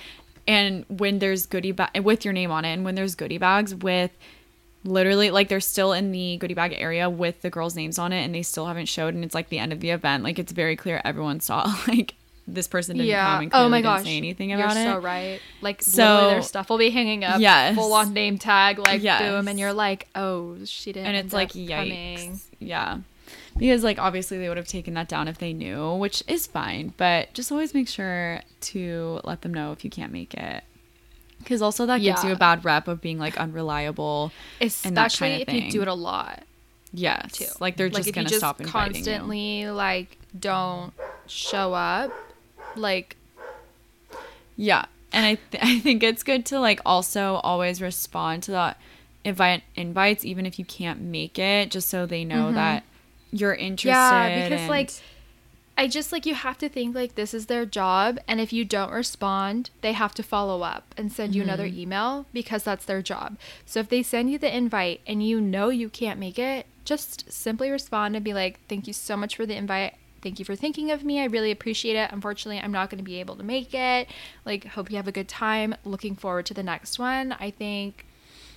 [0.48, 3.74] and when there's goodie bag with your name on it and when there's goodie bags
[3.74, 4.11] with
[4.85, 8.22] literally like they're still in the goodie bag area with the girls names on it
[8.22, 10.22] and they still haven't showed and it's like the end of the event.
[10.22, 12.14] Like it's very clear everyone saw like
[12.46, 14.04] this person didn't come and oh my didn't gosh.
[14.04, 14.85] say anything you're about it.
[14.85, 15.40] so right.
[15.61, 17.74] Like So- their stuff will be hanging up Yes.
[17.74, 19.20] full on name tag like Yes.
[19.22, 21.68] boom and you're like oh she didn't and it's like yikes.
[21.76, 22.40] coming.
[22.61, 22.98] yeah
[23.58, 26.92] because like obviously they would have taken that down if they knew which is fine
[26.96, 30.64] but just always make sure to let them know if you can't make it.
[31.38, 35.44] Because also that gives you a bad rep of being like unreliable and that especially
[35.44, 36.42] kind of if you do it a lot
[36.92, 37.32] yes.
[37.32, 37.46] too.
[37.61, 39.04] Like they're Like, just you gonna stop inviting you.
[39.04, 40.92] constantly like don't
[41.26, 42.11] show up
[42.74, 43.16] like
[44.57, 44.86] yeah.
[45.12, 48.80] And i th- i think it's good to like also always respond to that
[49.24, 52.54] invite invites even if you can't make it just so they know mm-hmm.
[52.54, 52.84] that
[53.41, 54.39] you're interested Mm-hmm.
[54.39, 54.91] Yeah, because, like,
[55.78, 58.64] I just like you have to think like this is their job and if you
[58.64, 63.03] don't respond, they have to follow up and send you another email because that's their
[63.03, 63.37] job.
[63.66, 67.30] So if they send you the invite and you know you can't make it, just
[67.30, 69.97] simply respond and be like, "Thank you so much for the invite.
[70.22, 71.20] Thank you for thinking of me.
[71.20, 72.11] I really appreciate it.
[72.11, 74.09] Unfortunately, I'm not going to be able to make it.
[74.47, 75.74] Like hope you have a good time.
[75.84, 78.07] Looking forward to the next one." I think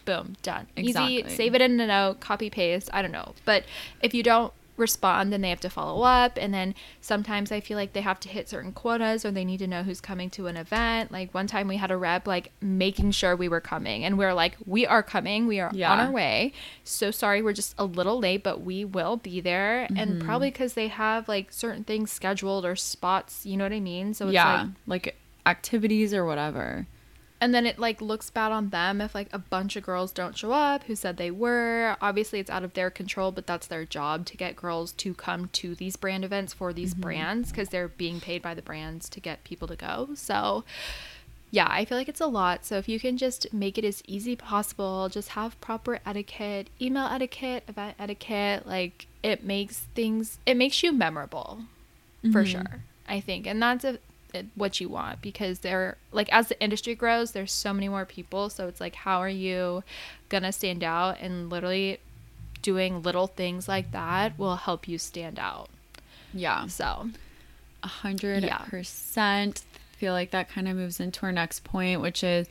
[0.05, 0.67] boom, done.
[0.75, 1.17] Exactly.
[1.17, 1.35] Easy.
[1.35, 3.33] Save it in a note, copy paste, I don't know.
[3.45, 3.65] But
[4.01, 7.77] if you don't respond and they have to follow up and then sometimes i feel
[7.77, 10.47] like they have to hit certain quotas or they need to know who's coming to
[10.47, 14.03] an event like one time we had a rep like making sure we were coming
[14.05, 15.91] and we are like we are coming we are Yeah.
[15.91, 16.53] on our way
[16.83, 19.97] so sorry we're just a little late but we will be there Mm-hmm.
[19.97, 23.79] and probably because they have like certain things scheduled or spots you know what i
[23.79, 25.15] mean so it's yeah, like like
[25.45, 26.85] activities or whatever.
[27.41, 30.37] And then it like looks bad on them if like a bunch of girls don't
[30.37, 31.95] show up who said they were.
[32.01, 35.49] Obviously it's out of their control but that's their job to get girls to come
[35.53, 37.01] to these brand events for these mm-hmm.
[37.01, 40.09] brands because they're being paid by the brands to get people to go.
[40.15, 40.63] So
[41.51, 42.65] yeah i feel like it's a lot.
[42.65, 47.07] So if you can just make it as easy possible just have proper etiquette email
[47.07, 51.59] etiquette event etiquette like it makes things it makes you memorable.
[52.21, 52.43] For mm-hmm.
[52.43, 53.47] sure i think.
[53.47, 53.97] And that's a,
[54.55, 58.49] what you want because they're like as the industry grows there's so many more people.
[58.49, 59.83] So it's like how are you
[60.29, 61.19] gonna stand out?
[61.19, 61.99] And literally
[62.61, 65.69] doing little things like that will help you stand out.
[66.33, 66.67] Yeah.
[66.67, 67.09] so
[67.83, 69.63] A hundred percent.
[69.97, 72.47] Feel like that kind of moves into our next point, which is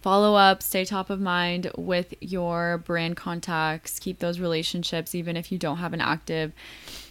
[0.00, 5.52] follow up, stay top of mind with your brand contacts, keep those relationships, even if
[5.52, 6.52] you don't have an active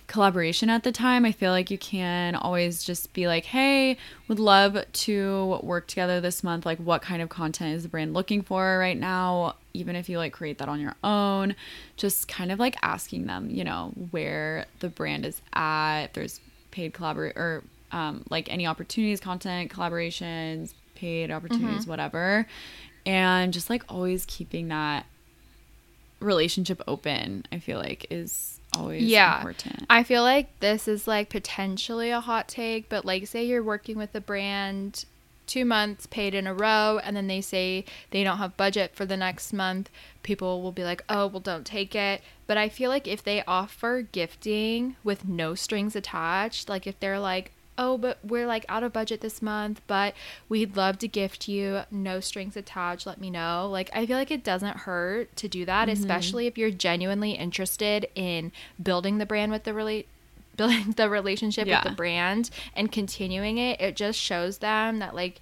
[0.08, 1.26] collaboration at the time.
[1.26, 3.98] I feel like you can always just be like, hey,
[4.28, 6.66] would love to work together this month.
[6.66, 9.56] Like, what kind of content is the brand looking for right now?
[9.74, 11.56] Even if you like create that on your own,
[11.98, 16.42] just kind of like asking them, you know, where the brand is at, if there's
[16.72, 22.48] paid collaborate or um, like any opportunities, content, collaborations, paid opportunities, whatever.
[23.06, 25.06] And just like always keeping that
[26.20, 29.86] relationship open, I feel like is always yeah important.
[29.90, 33.98] i feel like this is like potentially a hot take but like say you're working
[33.98, 35.06] with a brand
[35.48, 39.06] two months paid in a row and then they say they don't have budget for
[39.06, 39.90] the next month
[40.22, 43.42] people will be like oh well don't take it but i feel like if they
[43.46, 48.84] offer gifting with no strings attached like if they're like oh but we're like out
[48.84, 50.14] of budget this month but
[50.50, 53.68] we'd love to gift you no strings attached let me know.
[53.72, 56.00] Like i feel like it doesn't hurt to do that mm-hmm.
[56.00, 58.52] especially if you're genuinely interested in
[58.82, 60.08] building the brand with the relate
[60.56, 61.84] building the relationship Yeah.
[61.84, 65.42] with the brand and continuing it it just shows them that like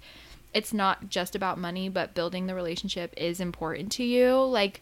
[0.54, 4.42] it's not just about money but building the relationship is important to you.
[4.42, 4.80] Like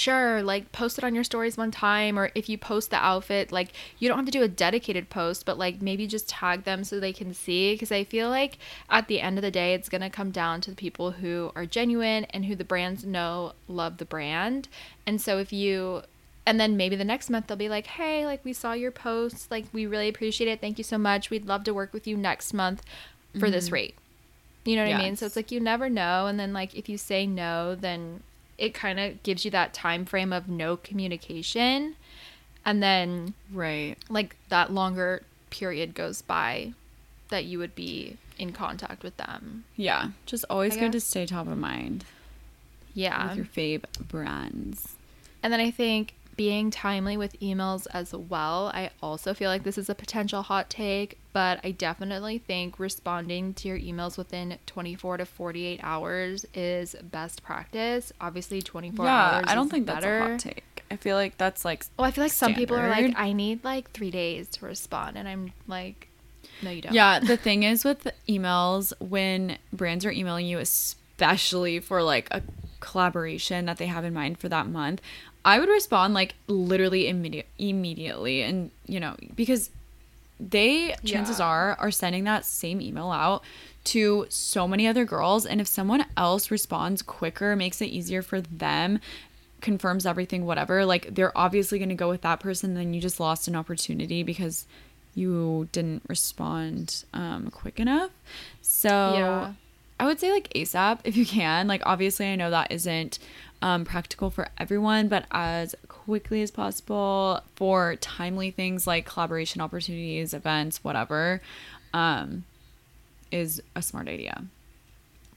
[0.00, 3.52] sure like post it on your stories one time or if you post the outfit
[3.52, 6.82] like you don't have to do a dedicated post but like maybe just tag them
[6.84, 9.88] so they can see because i feel like at the end of the day it's
[9.88, 13.52] going to come down to the people who are genuine and who the brands know
[13.68, 14.68] love the brand.
[15.06, 16.02] And so if you
[16.46, 19.50] and then maybe the next month they'll be like hey like we saw your post.
[19.50, 20.60] Like we really appreciate it.
[20.60, 21.30] Thank you so much.
[21.30, 22.82] We'd love to work with you next month
[23.38, 23.74] for this mm-hmm.
[23.74, 23.94] rate.
[24.64, 25.16] You know what I mean?
[25.16, 26.26] So it's like you never know.
[26.26, 28.22] And then like if you say no, then
[28.60, 31.96] it kind of gives you that time frame of no communication
[32.64, 33.96] and then right.
[34.08, 36.72] like that longer period goes by
[37.30, 39.64] that you would be in contact with them.
[39.76, 40.10] Yeah.
[40.26, 42.04] Just always I good to stay top of mind
[42.94, 43.28] Yeah.
[43.28, 44.96] with your fave brands.
[45.42, 48.70] And then I think being timely with emails as well.
[48.72, 53.52] I also feel like this is a potential hot take, but I definitely think responding
[53.52, 58.10] to your emails within 24 to 48 hours is best practice.
[58.22, 59.44] Obviously, 24 yeah, hours.
[59.48, 60.82] I don't think that's a hot take.
[60.90, 63.12] I feel like that's like Well, I feel like some people are like.
[63.18, 66.08] I need like three days to respond, and I'm like,
[66.62, 66.94] no, you don't.
[66.94, 72.40] Yeah, the thing is with emails, when brands are emailing you, especially for like a
[72.80, 75.02] collaboration that they have in mind for that month,
[75.44, 78.42] I would respond like literally immediate, immediately.
[78.42, 79.70] And, you know, because
[80.38, 81.46] they, chances Yeah.
[81.46, 83.42] are, are sending that same email out
[83.84, 85.46] to so many other girls.
[85.46, 89.00] And if someone else responds quicker, makes it easier for them,
[89.60, 92.74] confirms everything, whatever, like they're obviously going to go with that person.
[92.74, 94.66] Then you just lost an opportunity because
[95.14, 98.10] you didn't respond um, quick enough.
[98.62, 99.52] So Yeah.
[99.98, 101.66] I would say like ASAP if you can.
[101.66, 103.18] Like obviously I know that isn't
[103.62, 110.32] um, practical for everyone, but as quickly as possible for timely things like collaboration opportunities,
[110.32, 111.40] events, whatever,
[111.92, 112.44] um,
[113.30, 114.44] is a smart idea.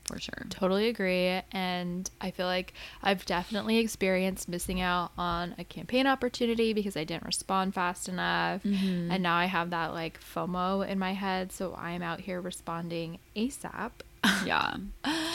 [0.06, 0.46] for sure.
[0.50, 1.42] Totally agree.
[1.52, 7.04] And I feel like I've definitely experienced missing out on a campaign opportunity because I
[7.04, 8.64] didn't respond fast enough.
[8.64, 9.12] Mm-hmm.
[9.12, 11.52] And now I have that like FOMO in my head.
[11.52, 13.92] So I'm out here responding ASAP.
[14.46, 14.76] Yeah.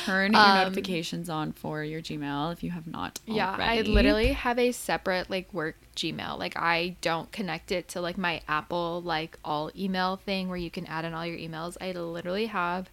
[0.04, 4.32] Turn your Um, notifications on for your Gmail if you have not Yeah, I literally
[4.32, 6.38] have a separate like work Gmail.
[6.38, 10.70] Like I don't connect it to like my Apple like all email thing where you
[10.70, 11.76] can add in all your emails.
[11.80, 12.88] I literally have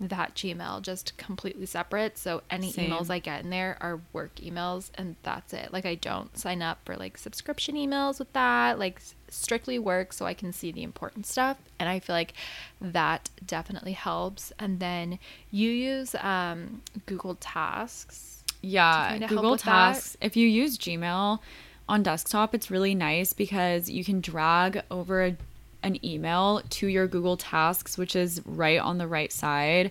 [0.00, 2.16] that Gmail just completely separate.
[2.18, 2.90] So any Same.
[2.90, 5.72] emails I get in there are work emails and that's it.
[5.72, 8.78] Like I don't sign up for like subscription emails with that.
[8.78, 11.58] Like strictly work so I can see the important stuff.
[11.78, 12.34] And I feel like
[12.80, 14.52] that definitely helps.
[14.58, 15.18] And then
[15.50, 18.44] you use um Google Tasks.
[18.62, 19.94] Yeah, Google with that.
[19.94, 20.16] Tasks.
[20.20, 21.40] If you use Gmail
[21.88, 25.36] on desktop, it's really nice because you can drag over a,
[25.82, 29.90] an email to your Google Tasks, which is right on the right side.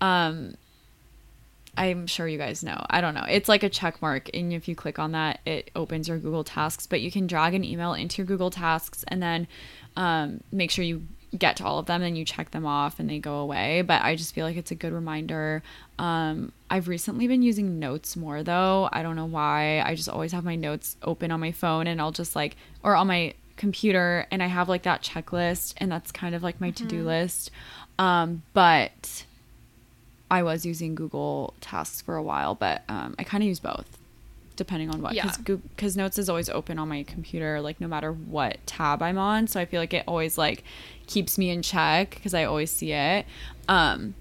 [0.00, 0.54] Um,
[1.76, 2.84] I'm sure you guys know.
[2.90, 3.24] I don't know.
[3.28, 6.44] It's like a check mark, and if you click on that, it opens your Google
[6.44, 6.86] Tasks.
[6.86, 9.46] But you can drag an email into your Google Tasks and then
[9.96, 11.06] um, make sure you
[11.38, 13.82] get to all of them and you check them off and they go away.
[13.82, 15.62] But I just feel like it's a good reminder.
[15.98, 18.88] Um, I've recently been using notes more though.
[18.92, 19.80] I don't know why.
[19.80, 22.96] I just always have my notes open on my phone and I'll just like, or
[22.96, 26.70] on my computer, and I have like that checklist, and that's kind of like my
[26.72, 27.50] to do list.
[27.98, 29.24] Um, but
[30.30, 33.98] I was using Google Tasks for a while, but um, I kind of use both
[34.56, 35.30] depending on what Yeah.
[35.46, 39.46] because notes is always open on my computer like no matter what tab i'm on
[39.46, 40.64] so i feel like it always like
[41.06, 43.24] keeps me in check because i always see it
[43.70, 44.12] um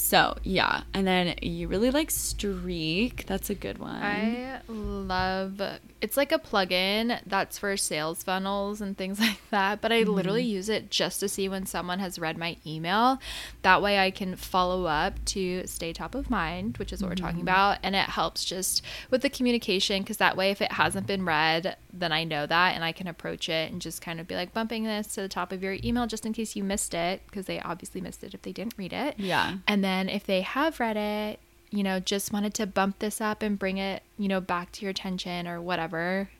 [0.00, 5.60] so yeah and then you really like streak that's a good one I love
[6.00, 10.42] it's like a plugin that's for sales funnels and things like that, but I literally
[10.44, 10.54] mm-hmm.
[10.54, 13.18] use it just to see when someone has read my email.
[13.62, 17.16] That way I can follow up to stay top of mind, which is what we're
[17.16, 17.42] talking mm-hmm.
[17.42, 21.24] about, and it helps just with the communication cuz that way if it hasn't been
[21.24, 24.34] read, then I know that and I can approach it and just kind of be
[24.34, 27.22] like bumping this to the top of your email just in case you missed it
[27.26, 29.14] because they obviously missed it if they didn't read it.
[29.18, 29.56] Yeah.
[29.66, 33.42] And then if they have read it, you know, just wanted to bump this up
[33.42, 36.30] and bring it, you know, back to your attention or whatever.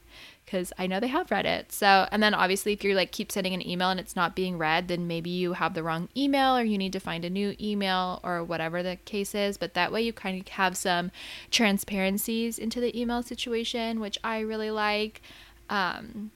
[0.47, 1.73] Cause I know they have read it.
[1.73, 4.57] So, and then obviously, if you're like keep sending an email and it's not being
[4.57, 7.55] read, then maybe you have the wrong email or you need to find a new
[7.61, 9.59] email or whatever the case is.
[9.59, 11.11] But that way, you kind of have some
[11.51, 15.21] transparencies into the email situation, which I really like.
[15.69, 16.31] Um,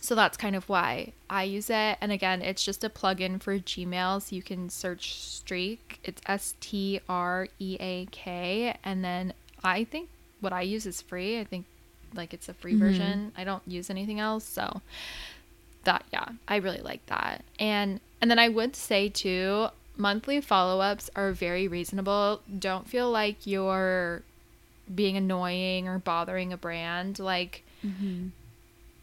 [0.00, 1.98] so that's kind of why I use it.
[2.00, 4.22] And again, it's just a plugin for Gmail.
[4.22, 6.00] So you can search Streak.
[6.02, 8.76] It's S T R E A K.
[8.82, 10.08] And then I think
[10.40, 11.38] what I use is free.
[11.38, 11.66] I think
[12.14, 12.80] like it's a free mm-hmm.
[12.80, 13.32] version.
[13.36, 14.44] I don't use anything else.
[14.44, 14.80] So
[15.84, 17.44] that yeah, I really like that.
[17.58, 22.40] And and then I would say too, monthly follow-ups are very reasonable.
[22.58, 24.22] Don't feel like you're
[24.92, 27.18] being annoying or bothering a brand.
[27.18, 28.28] Like mm-hmm.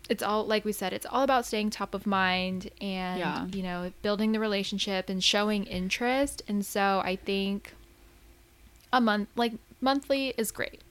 [0.09, 3.45] It's all like we said it's all about staying top of mind and Yeah.
[3.47, 7.73] you know building the relationship and showing interest and so i think
[8.93, 10.81] a month like monthly is great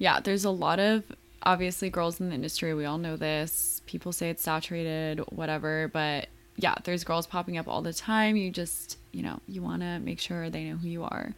[0.00, 1.02] yeah, there's a lot of
[1.42, 2.72] obviously girls in the industry.
[2.72, 3.82] We all know this.
[3.86, 5.88] People say it's saturated, whatever.
[5.92, 8.36] But yeah, there's girls popping up all the time.
[8.36, 11.34] You just, you know, you want to make sure they know who you are.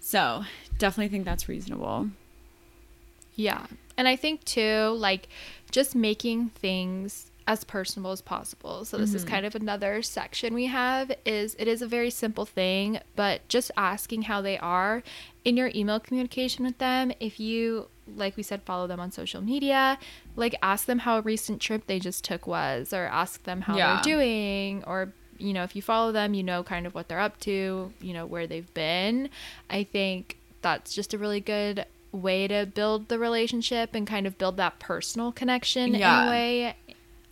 [0.00, 0.44] So
[0.78, 2.08] definitely think that's reasonable.
[3.34, 3.66] yeah
[3.98, 5.28] and i think too like
[5.72, 8.84] just making things as personable as possible.
[8.84, 9.34] So this is mm-hmm.
[9.34, 13.70] kind of another section we have is it is a very simple thing but just
[13.76, 15.02] asking how they are
[15.44, 17.12] in your email communication with them.
[17.18, 19.98] If you like we said follow them on social media
[20.36, 23.76] like ask them how a recent trip they just took was or ask them how
[23.76, 23.94] Yeah.
[23.94, 27.20] they're doing or you know if you follow them you know kind of what they're
[27.20, 29.30] up to you know where they've been.
[29.68, 34.36] I think that's just a really good way to build the relationship and kind of
[34.38, 36.26] build that personal connection in Yeah.
[36.26, 36.76] a way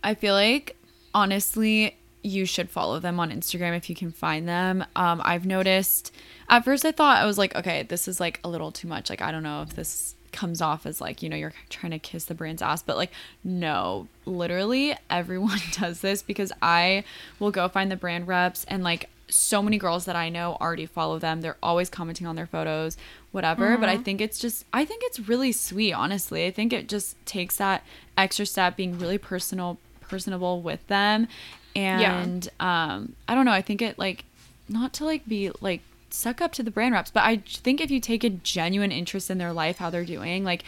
[0.03, 0.75] I feel like
[1.13, 4.83] honestly, you should follow them on Instagram if you can find them.
[4.95, 6.11] Um, I've noticed
[6.49, 9.09] at first I thought I was like, okay, this is like a little too much.
[9.09, 11.99] Like I don't know if this comes off as like you know you're trying to
[11.99, 13.11] kiss the brand's ass but like
[13.43, 17.03] no literally everyone does this because i
[17.37, 20.85] will go find the brand reps and like so many girls that i know already
[20.85, 22.95] follow them they're always commenting on their photos
[23.31, 26.45] whatever but i think it's just i think it's really sweet honestly.
[26.45, 27.83] I think it just takes that
[28.17, 31.27] extra step being really personal personable with them.
[31.75, 32.91] And yeah.
[32.93, 34.25] um i don't know i think it like
[34.67, 37.89] not to like be like suck up to the brand reps but i think if
[37.89, 40.65] you take a genuine interest in their life how they're doing like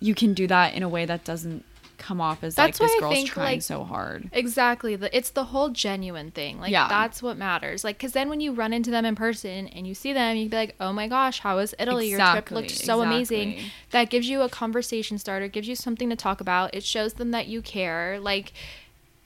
[0.00, 1.64] you can do that in a way that doesn't
[2.04, 4.28] come off as That's like why this girl's think, trying like, so hard.
[4.32, 4.94] Exactly.
[4.96, 6.60] The, it's the whole genuine thing.
[6.60, 6.86] Like Yeah.
[6.88, 7.82] that's what matters.
[7.82, 10.50] Like cuz then when you run into them in person and you see them, you'd
[10.50, 12.10] be like, "Oh my gosh, how was Italy?
[12.10, 13.58] Your trip looked so amazing."
[13.90, 16.74] That gives you a conversation starter, gives you something to talk about.
[16.74, 18.18] It shows them that you care.
[18.20, 18.52] Like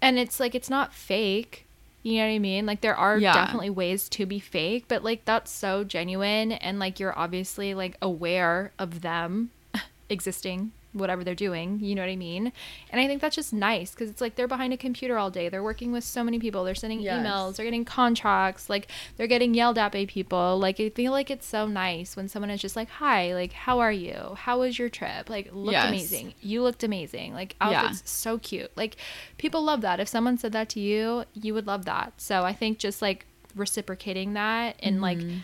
[0.01, 1.64] and it's like it's not fake.
[2.05, 2.64] You know what I mean?
[2.64, 3.35] Like there are Yeah.
[3.35, 7.97] definitely ways to be fake, but like that's so genuine and like you're obviously like
[8.01, 9.51] aware of them
[10.09, 12.51] existing whatever they're doing you know what i mean?
[12.91, 15.49] And i think that's just nice because it's like they're behind a computer all day.
[15.49, 16.64] They're working with so many people.
[16.64, 17.24] They're sending Yes.
[17.26, 17.57] emails.
[17.57, 18.70] They're getting contracts.
[18.70, 20.59] Like they're getting yelled at by people.
[20.59, 23.78] Like i feel like it's so nice when someone is just like hi like how
[23.80, 24.34] are you?
[24.36, 25.28] How was your trip?
[25.28, 25.89] Like looked Yes.
[25.89, 26.34] amazing.
[26.41, 27.34] You looked amazing.
[27.34, 27.82] Like Yeah.
[27.82, 28.70] outfits so cute.
[28.76, 28.97] Like
[29.36, 30.01] people love that.
[30.01, 32.14] If someone said that to you you would love that.
[32.16, 35.39] So i think just like reciprocating that and like Mm-hmm.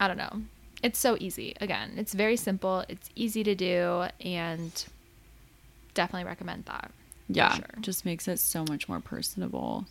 [0.00, 0.42] I don't know.
[0.82, 1.54] It's so easy.
[1.60, 2.84] Again, it's very simple.
[2.88, 4.84] It's easy to do, and
[5.94, 6.92] definitely recommend that.
[7.28, 7.66] Yeah, sure.
[7.80, 9.86] just makes it so much more personable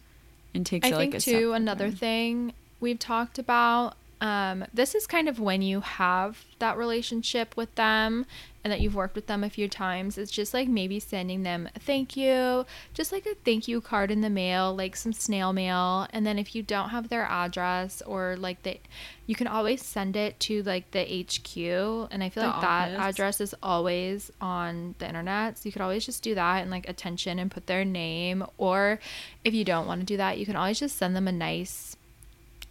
[0.56, 3.96] and takes I it think like a too another thing we've talked about.
[4.20, 8.26] Um, this is kind of when you have that relationship with them
[8.64, 10.18] and that you've worked with them a few times.
[10.18, 14.12] It's just like maybe sending them a thank you, just like a thank you card
[14.12, 16.08] in the mail, like some snail mail.
[16.12, 18.82] And then if you don't have their address or like they,
[19.26, 22.10] you can always send it to like the HQ.
[22.12, 25.60] And I feel The like that address is always on the internet.
[25.60, 28.44] So you could always just do that and like attention and put their name.
[28.58, 29.00] Or
[29.46, 31.96] if you don't want to do that, you can always just send them a nice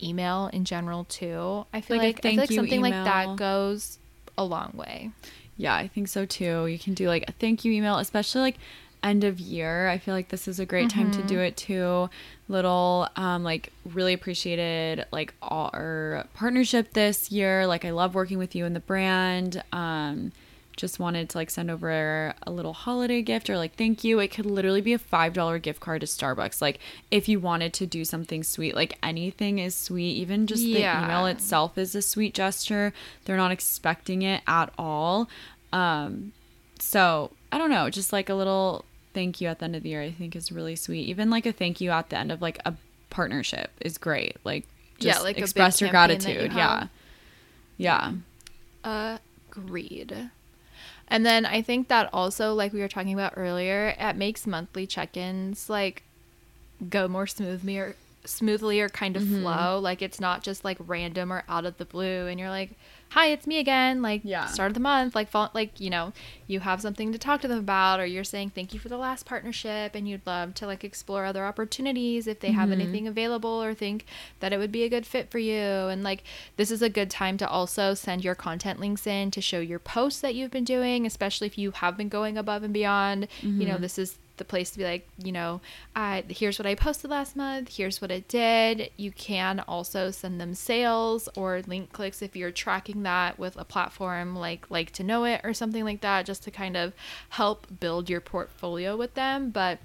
[0.02, 1.66] email in general too.
[1.72, 3.98] I feel Like like, I feel like something like that goes
[4.38, 5.10] a long way.
[5.56, 6.66] Yeah, I think so too.
[6.66, 8.56] You can do like a thank you email, especially like
[9.02, 9.88] end of year.
[9.88, 11.26] I feel like this is a great time to Mm-hmm.
[11.28, 12.10] do it too.
[12.48, 17.66] Little um like really appreciated like our partnership this year.
[17.66, 19.62] Like I love working with you and the brand.
[19.72, 20.32] Um
[20.76, 24.18] just wanted to like send over a little holiday gift or like thank you.
[24.18, 26.60] It could literally be a $5 gift card to Starbucks.
[26.60, 26.78] Like
[27.10, 31.02] if you wanted to do something sweet, like anything is sweet, even just the Yeah.
[31.04, 32.92] email itself is a sweet gesture.
[33.24, 35.28] They're not expecting it at all.
[35.72, 36.32] Um,
[36.78, 39.88] so I don't know, just like a little thank you at the end of the
[39.88, 41.08] year, I think is really sweet.
[41.08, 42.74] Even like a thank you at the end of like a
[43.08, 44.36] partnership is great.
[44.44, 44.66] Like,
[44.98, 46.52] Yeah, just like a big express your that you gratitude.
[46.54, 46.88] Yeah,
[47.78, 48.12] yeah,
[48.84, 50.30] Agreed.
[51.08, 54.86] And then I think that also, like we were talking about earlier, it makes monthly
[54.86, 56.02] check-ins like
[56.90, 59.42] go more smoothly or smoothly or kind of Mm-hmm.
[59.42, 59.78] flow.
[59.78, 62.70] Like it's not just like random or out of the blue, and you're like,
[63.10, 64.46] "Hi, it's me again." Like Yeah.
[64.46, 66.12] start of the month, like fall, like you know,
[66.46, 68.96] you have something to talk to them about, or you're saying thank you for the
[68.98, 72.72] last partnership, and you'd love to like explore other opportunities if they have Mm-hmm.
[72.72, 74.04] anything available or think
[74.40, 75.56] that it would be a good fit for you.
[75.56, 76.24] And like
[76.56, 79.78] this is a good time to also send your content links in to show your
[79.78, 83.28] posts that you've been doing, especially if you have been going above and beyond.
[83.42, 83.66] You Mm-hmm.
[83.66, 85.60] know, this is the place to be like, you know,
[85.94, 88.90] I here's what I posted last month, here's what it did.
[88.96, 93.64] You can also send them sales or link clicks if you're tracking that with a
[93.64, 96.92] platform like like to know it or something like that just to kind of
[97.30, 99.78] help build your portfolio with them, but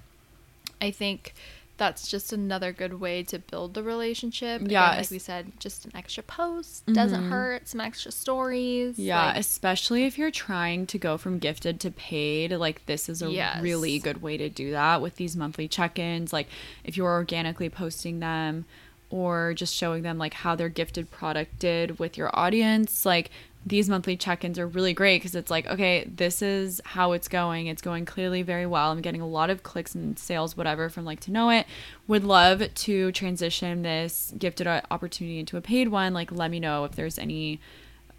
[0.80, 1.34] I think
[1.82, 4.60] that's just another good way to build the relationship.
[4.60, 7.30] Again, Yeah, like we said, just an extra post doesn't mm-hmm.
[7.30, 7.66] hurt.
[7.66, 9.00] Some extra stories.
[9.00, 9.26] yeah.
[9.26, 13.28] like- especially if you're trying to go from gifted to paid, like this is a
[13.32, 13.60] Yes.
[13.60, 16.32] really good way to do that with these monthly check-ins.
[16.32, 16.46] Like
[16.84, 18.64] if you're organically posting them
[19.10, 23.30] or just showing them like how their gifted product did with your audience, like
[23.64, 27.68] these monthly check-ins are really great because it's like okay this is how it's going.
[27.68, 28.90] It's going clearly very well.
[28.90, 31.66] I'm getting a lot of clicks and sales whatever from like to know it.
[32.08, 36.12] Would love to transition this gifted opportunity into a paid one.
[36.12, 37.60] Like let me know if there's any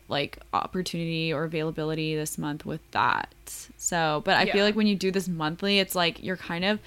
[0.10, 3.34] like opportunity or availability this month with that.
[3.78, 4.54] So but i Yeah.
[4.54, 6.80] feel like when you do this monthly it's like you're kind of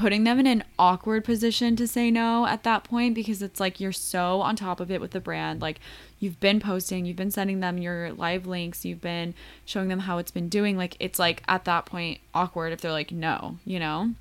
[0.00, 3.78] putting them in an awkward position to say no at that point because it's like
[3.78, 5.60] you're so on top of it with the brand.
[5.60, 5.78] Like
[6.18, 9.34] you've been posting you've been sending them your live links you've been
[9.66, 10.78] showing them how it's been doing.
[10.78, 14.12] Like it's like at that point awkward if they're like no you know?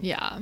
[0.00, 0.40] Yeah.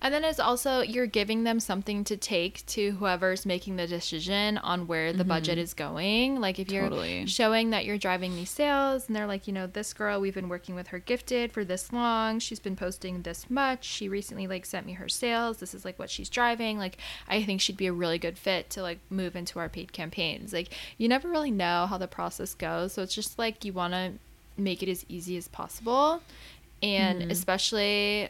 [0.00, 4.56] And then it's also you're giving them something to take to whoever's making the decision
[4.58, 6.40] on where the budget is going.
[6.40, 6.90] Like if you're Mm-hmm.
[6.94, 7.26] Totally.
[7.26, 10.48] showing that you're driving these sales and they're like, you know, this girl, we've been
[10.48, 12.38] working with her gifted for this long.
[12.38, 13.84] She's been posting this much.
[13.84, 15.56] She recently like sent me her sales.
[15.56, 16.78] This is like what she's driving.
[16.78, 19.92] Like I think she'd be a really good fit to like move into our paid
[19.92, 20.52] campaigns.
[20.52, 22.92] Like you never really know how the process goes.
[22.92, 24.12] So it's just like you want to
[24.56, 26.22] make it as easy as possible.
[26.80, 27.30] And Mm-hmm.
[27.32, 28.28] especially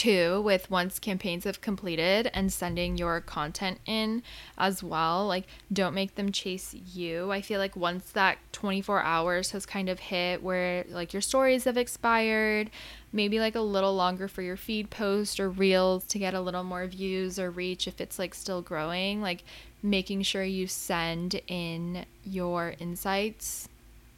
[0.00, 4.22] too with once campaigns have completed and sending your content in
[4.56, 7.30] as well like don't make them chase you.
[7.30, 11.64] I feel like once that 24 hours has kind of hit where like your stories
[11.64, 12.70] have expired
[13.12, 16.64] maybe like a little longer for your feed post or reels to get a little
[16.64, 19.44] more views or reach if it's like still growing like
[19.82, 23.68] making sure you send in your insights.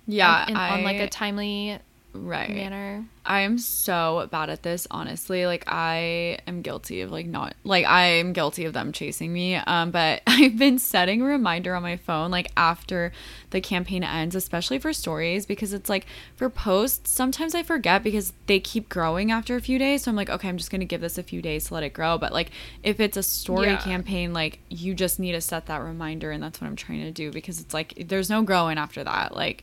[0.07, 1.79] Yeah, and, on like a timely
[2.15, 5.47] right manner I am so bad at this, honestly.
[5.47, 9.55] Like I am guilty of like not like I am guilty of them chasing me.
[9.55, 13.13] Um, but I've been setting a reminder on my phone like after
[13.51, 18.33] the campaign ends, especially for stories, because it's like for posts, sometimes I forget because
[18.49, 20.03] they keep growing after a few days.
[20.03, 21.93] So I'm like, okay, I'm just gonna give this a few days to let it
[21.93, 22.19] grow.
[22.19, 22.51] But like
[22.83, 23.77] if it's a story Yeah.
[23.77, 27.13] campaign, like you just need to set that reminder and that's what I'm trying to
[27.13, 29.37] do because it's like there's no growing after that.
[29.37, 29.63] Like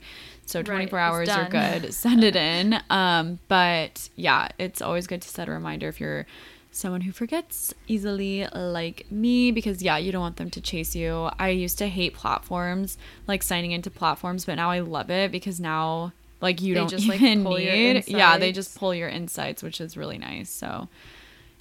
[0.50, 2.80] so 24 it's hours are good send it in.
[2.89, 6.26] Um, but yeah, it's always good to set a reminder if you're
[6.72, 11.30] someone who forgets easily like me because yeah, you don't want them to chase you.
[11.38, 12.97] I used to hate platforms,
[13.28, 16.89] like signing into platforms, but now I love it because now like you They don't
[16.89, 20.50] just, like, even your need yeah, they just pull your insights, which is really nice.
[20.50, 20.88] So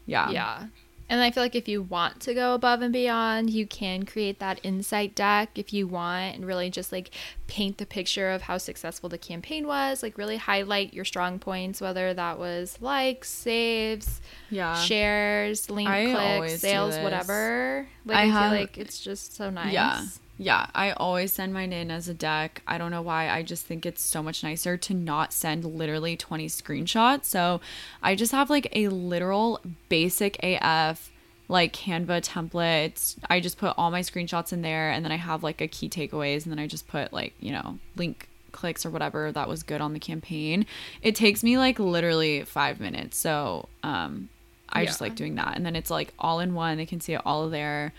[0.07, 0.31] yeah.
[0.31, 0.67] Yeah.
[1.11, 4.41] And I feel like if you want to go above and beyond, you can create
[4.41, 7.11] that insight deck if you want and really just like
[7.47, 11.81] paint the picture of how successful the campaign was, like really highlight your strong points,
[11.81, 14.75] whether that was likes, saves, Yeah.
[14.75, 17.89] shares, link I clicks, sales, whatever.
[18.05, 19.73] Like I I, have- feel like it's just so nice.
[19.73, 20.03] Yeah.
[20.41, 22.63] Yeah, I always send mine in as a deck.
[22.67, 23.29] I don't know why.
[23.29, 27.25] I just think it's so much nicer to not send literally 20 screenshots.
[27.25, 27.61] So
[28.03, 31.11] I just have like a literal basic AF
[31.49, 33.17] like Canva template.
[33.29, 35.89] I just put all my screenshots in there and then I have like a key
[35.89, 39.65] takeaways and then I just put like, you know, link clicks or whatever that was
[39.65, 40.67] good on the campaign.
[41.03, 43.17] It takes me like literally 5 minutes.
[43.17, 44.29] So, um
[44.71, 45.57] I just like doing that.
[45.57, 46.77] And then it's like all in one.
[46.77, 47.95] They can see it all there.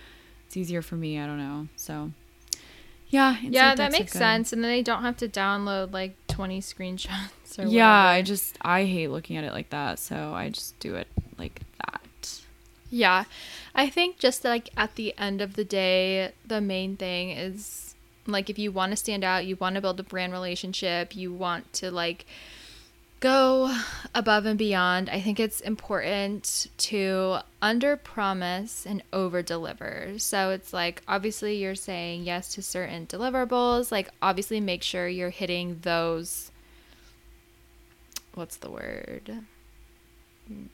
[0.45, 1.19] It's easier for me.
[1.19, 1.67] I don't know.
[1.75, 2.11] So,
[3.09, 3.37] yeah.
[3.41, 4.53] Yeah, that makes sense.
[4.53, 8.85] And then they don't have to download like 20 screenshots or Yeah, I just I
[8.85, 9.99] hate looking at it like that.
[9.99, 11.07] So I just do it
[11.37, 12.41] like that.
[12.89, 13.25] Yeah.
[13.75, 17.95] I think just like at the end of the day, the main thing is
[18.27, 21.33] like if you want to stand out, you want to build a brand relationship, you
[21.33, 22.25] want to like
[23.19, 23.75] go
[24.15, 25.09] above and beyond.
[25.09, 30.13] I think it's important to under promise and over deliver.
[30.17, 35.29] So it's like obviously you're saying yes to certain deliverables, like obviously make sure you're
[35.29, 36.51] hitting those
[38.33, 39.43] what's the word?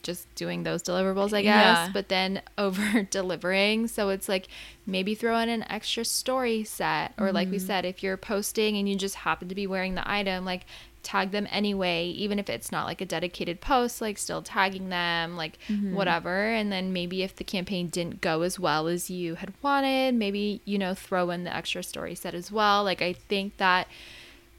[0.04, 1.90] Just doing those deliverables, I guess, Yeah.
[1.92, 3.88] but then over delivering.
[3.88, 4.48] So it's like
[4.86, 7.66] maybe throw in an extra story set, or like we mm-hmm.
[7.66, 10.66] said, if you're posting and you just happen to be wearing the item, like
[11.06, 15.38] tag them anyway, even if it's not like a dedicated post, like still tagging them,
[15.38, 15.96] like mm-hmm.
[15.96, 16.50] whatever.
[16.50, 20.62] And then maybe if the campaign didn't go as well as you had wanted, maybe,
[20.66, 22.84] you know, throw in the extra story set as well.
[22.84, 23.88] Like I think that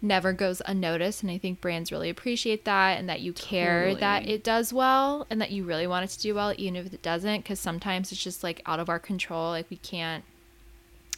[0.02, 4.28] never goes unnoticed and i think brands really appreciate that and that you care that
[4.28, 7.02] it does well and that you really want it to do well even if it
[7.02, 10.22] doesn't because sometimes it's just like out of our control like we can't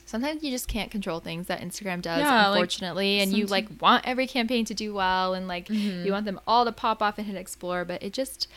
[0.08, 3.68] sometimes you just can't control things that instagram does Yeah, like, unfortunately and you like
[3.80, 6.04] want every campaign to do well and like Mm-hmm.
[6.06, 8.48] you want them all to pop off and hit explore but it just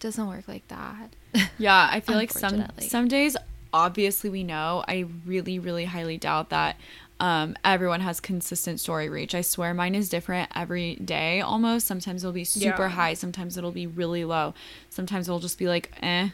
[0.00, 1.14] doesn't work like that
[1.58, 3.36] Yeah, I feel like some some days
[3.72, 4.82] obviously we know.
[4.88, 6.76] I really really highly doubt that
[7.20, 9.34] um, everyone has consistent story reach.
[9.34, 11.86] I swear mine is different every day almost.
[11.86, 12.88] Sometimes it'll be super Yeah.
[12.88, 14.54] high, sometimes it'll be really low.
[14.88, 16.28] Sometimes it'll just be like eh.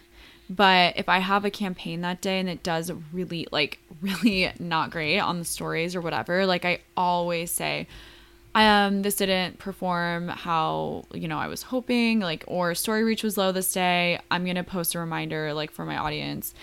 [0.50, 4.90] But if I have a campaign that day and it does really like really not
[4.90, 7.86] great on the stories or whatever, like I always say
[8.54, 13.36] um this didn't perform how you know i was hoping like or story reach was
[13.36, 16.54] low this day i'm gonna post a reminder like for my audience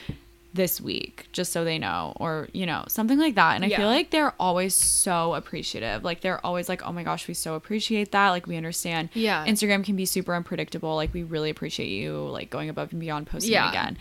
[0.54, 3.78] this week just so they know or you know something like that and i Yeah.
[3.78, 7.56] feel like they're always so appreciative like they're always like oh my gosh we so
[7.56, 9.46] appreciate that like we understand Yeah.
[9.46, 13.28] instagram can be super unpredictable like we really appreciate you like going above and beyond
[13.28, 13.70] posting Yeah.
[13.70, 13.98] again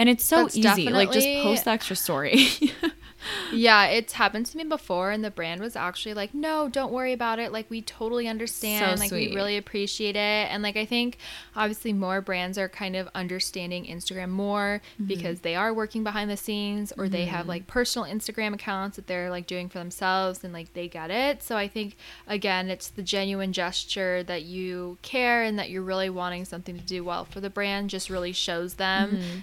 [0.00, 2.48] and it's so That's easy like just post the extra story
[3.52, 7.12] Yeah, it's happened to me before, and the brand was actually like, "No, don't worry
[7.12, 7.52] about it.
[7.52, 8.98] Like, we totally understand.
[8.98, 9.30] So like, sweet.
[9.30, 11.18] we really appreciate it." And like, I think
[11.54, 15.04] obviously more brands are kind of understanding Instagram more Mm-hmm.
[15.06, 19.06] because they are working behind the scenes, or they have like personal Instagram accounts that
[19.06, 21.42] they're like doing for themselves, and like they get it.
[21.42, 21.96] So I think
[22.26, 26.84] again, it's the genuine gesture that you care and that you're really wanting something to
[26.84, 27.90] do well for the brand.
[27.90, 29.38] Just really shows them Mm-hmm.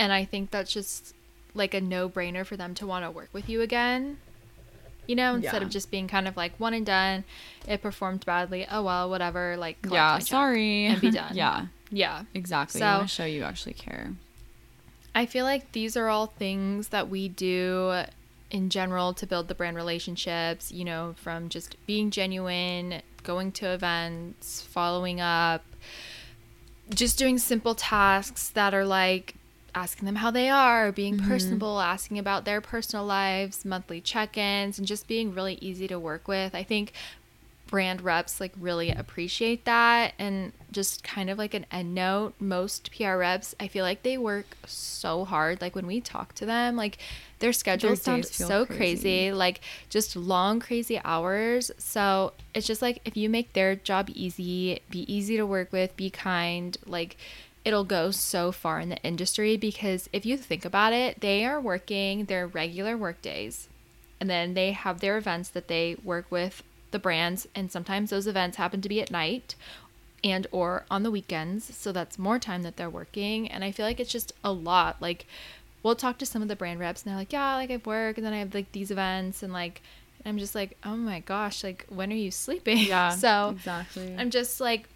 [0.00, 1.14] And I think that's just
[1.54, 4.18] like a no brainer for them to want to work with you again.
[5.06, 5.66] You know, instead Yeah.
[5.66, 7.24] of just being kind of like one and done,
[7.68, 8.66] it performed badly.
[8.70, 9.56] Oh well, whatever.
[9.56, 11.34] Like yeah sorry and be done.
[11.36, 12.24] yeah Yeah.
[12.34, 12.80] Exactly.
[12.80, 14.14] So- show you actually care.
[15.14, 18.02] I feel like these are all things that we do
[18.52, 23.66] in general to build the brand relationships, you know, from just being genuine, going to
[23.72, 25.64] events, following up,
[26.94, 29.34] just doing simple tasks that are like
[29.74, 31.28] asking them how they are, being mm-hmm.
[31.28, 35.98] personable, asking about their personal lives, monthly check ins, and just being really easy to
[35.98, 36.54] work with.
[36.54, 36.92] I think
[37.70, 42.90] brand reps like really appreciate that and just kind of like an end note most
[42.90, 46.74] pr reps i feel like they work so hard like when we talk to them
[46.74, 46.98] like
[47.38, 48.76] their schedules sound days so crazy.
[48.76, 54.10] crazy like just long crazy hours so it's just like if you make their job
[54.14, 57.16] easy be easy to work with be kind like
[57.64, 61.60] it'll go so far in the industry because if you think about it they are
[61.60, 63.68] working their regular work days.
[64.20, 67.48] And then they have their events that they work with the brands.
[67.54, 69.54] And sometimes those events happen to be at night
[70.22, 71.74] and or on the weekends.
[71.76, 73.50] So that's more time that they're working.
[73.50, 75.00] And i feel like it's just a lot.
[75.00, 75.26] Like
[75.82, 78.18] we'll talk to some of the brand reps and they're like yeah like i work
[78.18, 79.42] and then i have like these events.
[79.42, 79.82] And like
[80.26, 82.78] i'm just like oh my gosh like when are you sleeping?
[82.78, 83.08] Yeah.
[83.24, 84.14] so exactly.
[84.18, 84.88] I'm just like,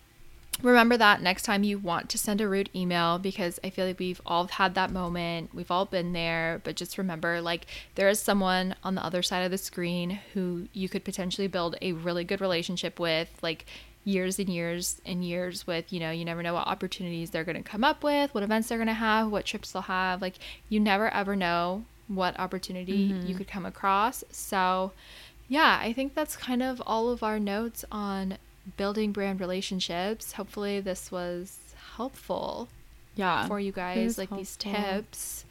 [0.62, 3.98] remember that next time you want to send a rude email because I feel like
[3.98, 5.54] we've all had that moment.
[5.54, 6.60] We've all been there.
[6.64, 10.68] But just remember, like, there is someone on the other side of the screen who
[10.72, 13.66] you could potentially build a really good relationship with, like,
[14.04, 17.56] years and years and years with you know you never know what opportunities they're going
[17.56, 20.34] to come up with what events they're going to have what trips they'll have like
[20.68, 23.38] you never ever know what opportunity you mm-hmm.
[23.38, 24.92] could come across so
[25.48, 28.38] yeah, I think that's kind of all of our notes on
[28.76, 30.32] building brand relationships.
[30.32, 31.58] Hopefully, this was
[31.96, 32.68] helpful
[33.14, 33.46] yeah.
[33.46, 35.44] for you guys, like these tips,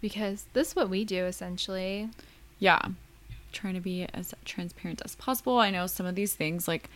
[0.00, 2.10] because this is what we do essentially.
[2.58, 2.80] yeah
[3.52, 6.88] trying to be as transparent as possible i know some of these things like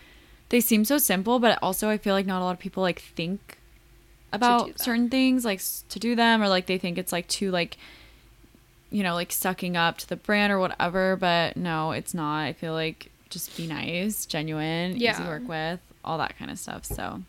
[0.49, 2.99] they seem so simple but also i feel like not a lot of people like
[2.99, 3.59] think
[4.33, 7.77] about certain things like to do them or like they think it's like too like
[8.91, 12.53] you know like sucking up to the brand or whatever but no it's not i
[12.53, 16.85] feel like just be nice genuine easy to work with all that kind of stuff
[16.85, 17.21] so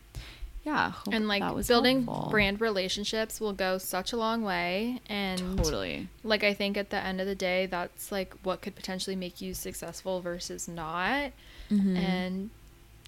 [0.64, 2.30] yeah and like building helpful.
[2.30, 5.00] brand relationships will go such a long way.
[5.08, 8.74] And totally like I think at the end of the day, that's like what could
[8.76, 11.32] potentially make you successful versus not.
[11.70, 12.50] And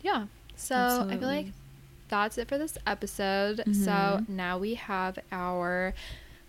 [0.03, 0.27] yeah,
[0.57, 1.57] so I feel like Mm-hmm.
[2.09, 3.59] That's it for this episode.
[3.73, 4.37] So Mm-hmm.
[4.37, 5.95] now we have our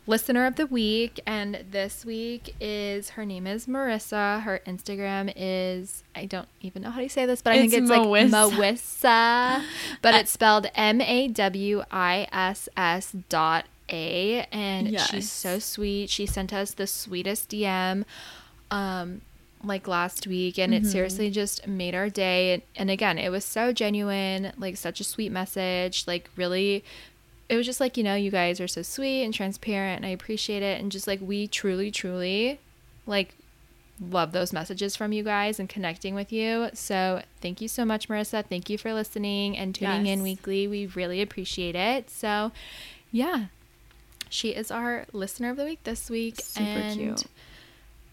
[0.07, 4.41] listener of the week, and this week is her name is Marissa.
[4.41, 7.81] Her Instagram is I don't even know how to say this, but I think It's
[7.83, 8.51] it's like Mawissa.
[8.51, 9.63] Mawissa,
[10.01, 15.09] but it's spelled M A W I S S dot A, and Yes.
[15.09, 16.09] she's so sweet.
[16.09, 18.03] She sent us the sweetest DM.
[18.69, 19.21] Um,
[19.63, 20.87] like last week and Mm-hmm.
[20.87, 24.99] it seriously just made our day and, and again it was so genuine like such
[24.99, 26.83] a sweet message like really
[27.51, 30.09] it was just like you know you guys are so sweet and transparent and i
[30.09, 32.59] appreciate it and just like we truly truly
[33.05, 33.35] like
[34.09, 36.69] love those messages from you guys and connecting with you.
[36.73, 38.43] So thank you so much marissa.
[38.43, 40.67] Thank you for listening and tuning in weekly.
[40.67, 42.09] We really appreciate it.
[42.09, 42.51] So
[43.11, 43.45] yeah.
[44.29, 47.25] She is our listener of the week this week Super and cute.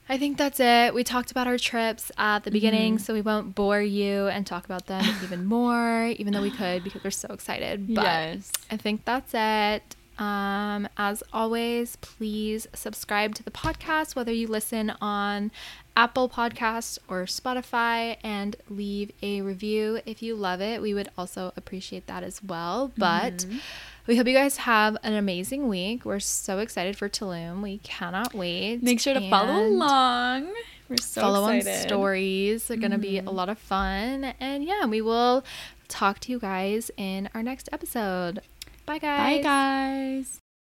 [0.09, 0.95] I think that's it.
[0.95, 3.03] We talked about our trips at the beginning, Mm-hmm.
[3.05, 6.83] so we won't bore you and talk about them even more, even though we could
[6.85, 7.95] because we're so excited.
[7.95, 9.97] But yes I think that's it.
[10.19, 15.53] Um, as always, please subscribe to the podcast, whether you listen on
[15.99, 20.81] Apple Podcasts or Spotify, and leave a review if you love it.
[20.81, 22.93] We would also appreciate that as well.
[22.97, 23.59] But Mm-hmm.
[24.07, 26.05] we hope you guys have an amazing week.
[26.05, 27.63] We're so excited for Tulum.
[27.63, 28.81] We cannot wait.
[28.83, 30.55] make sure to follow along
[30.89, 31.79] we're so follow on excited.
[31.81, 31.89] Mm-hmm.
[31.89, 32.69] stories.
[32.69, 34.33] They're going to be a lot of fun.
[34.41, 35.45] And yeah, we will
[35.89, 38.41] talk to you guys in our next episode.
[38.87, 39.37] Bye, guys.
[39.39, 40.41] Bye, guys.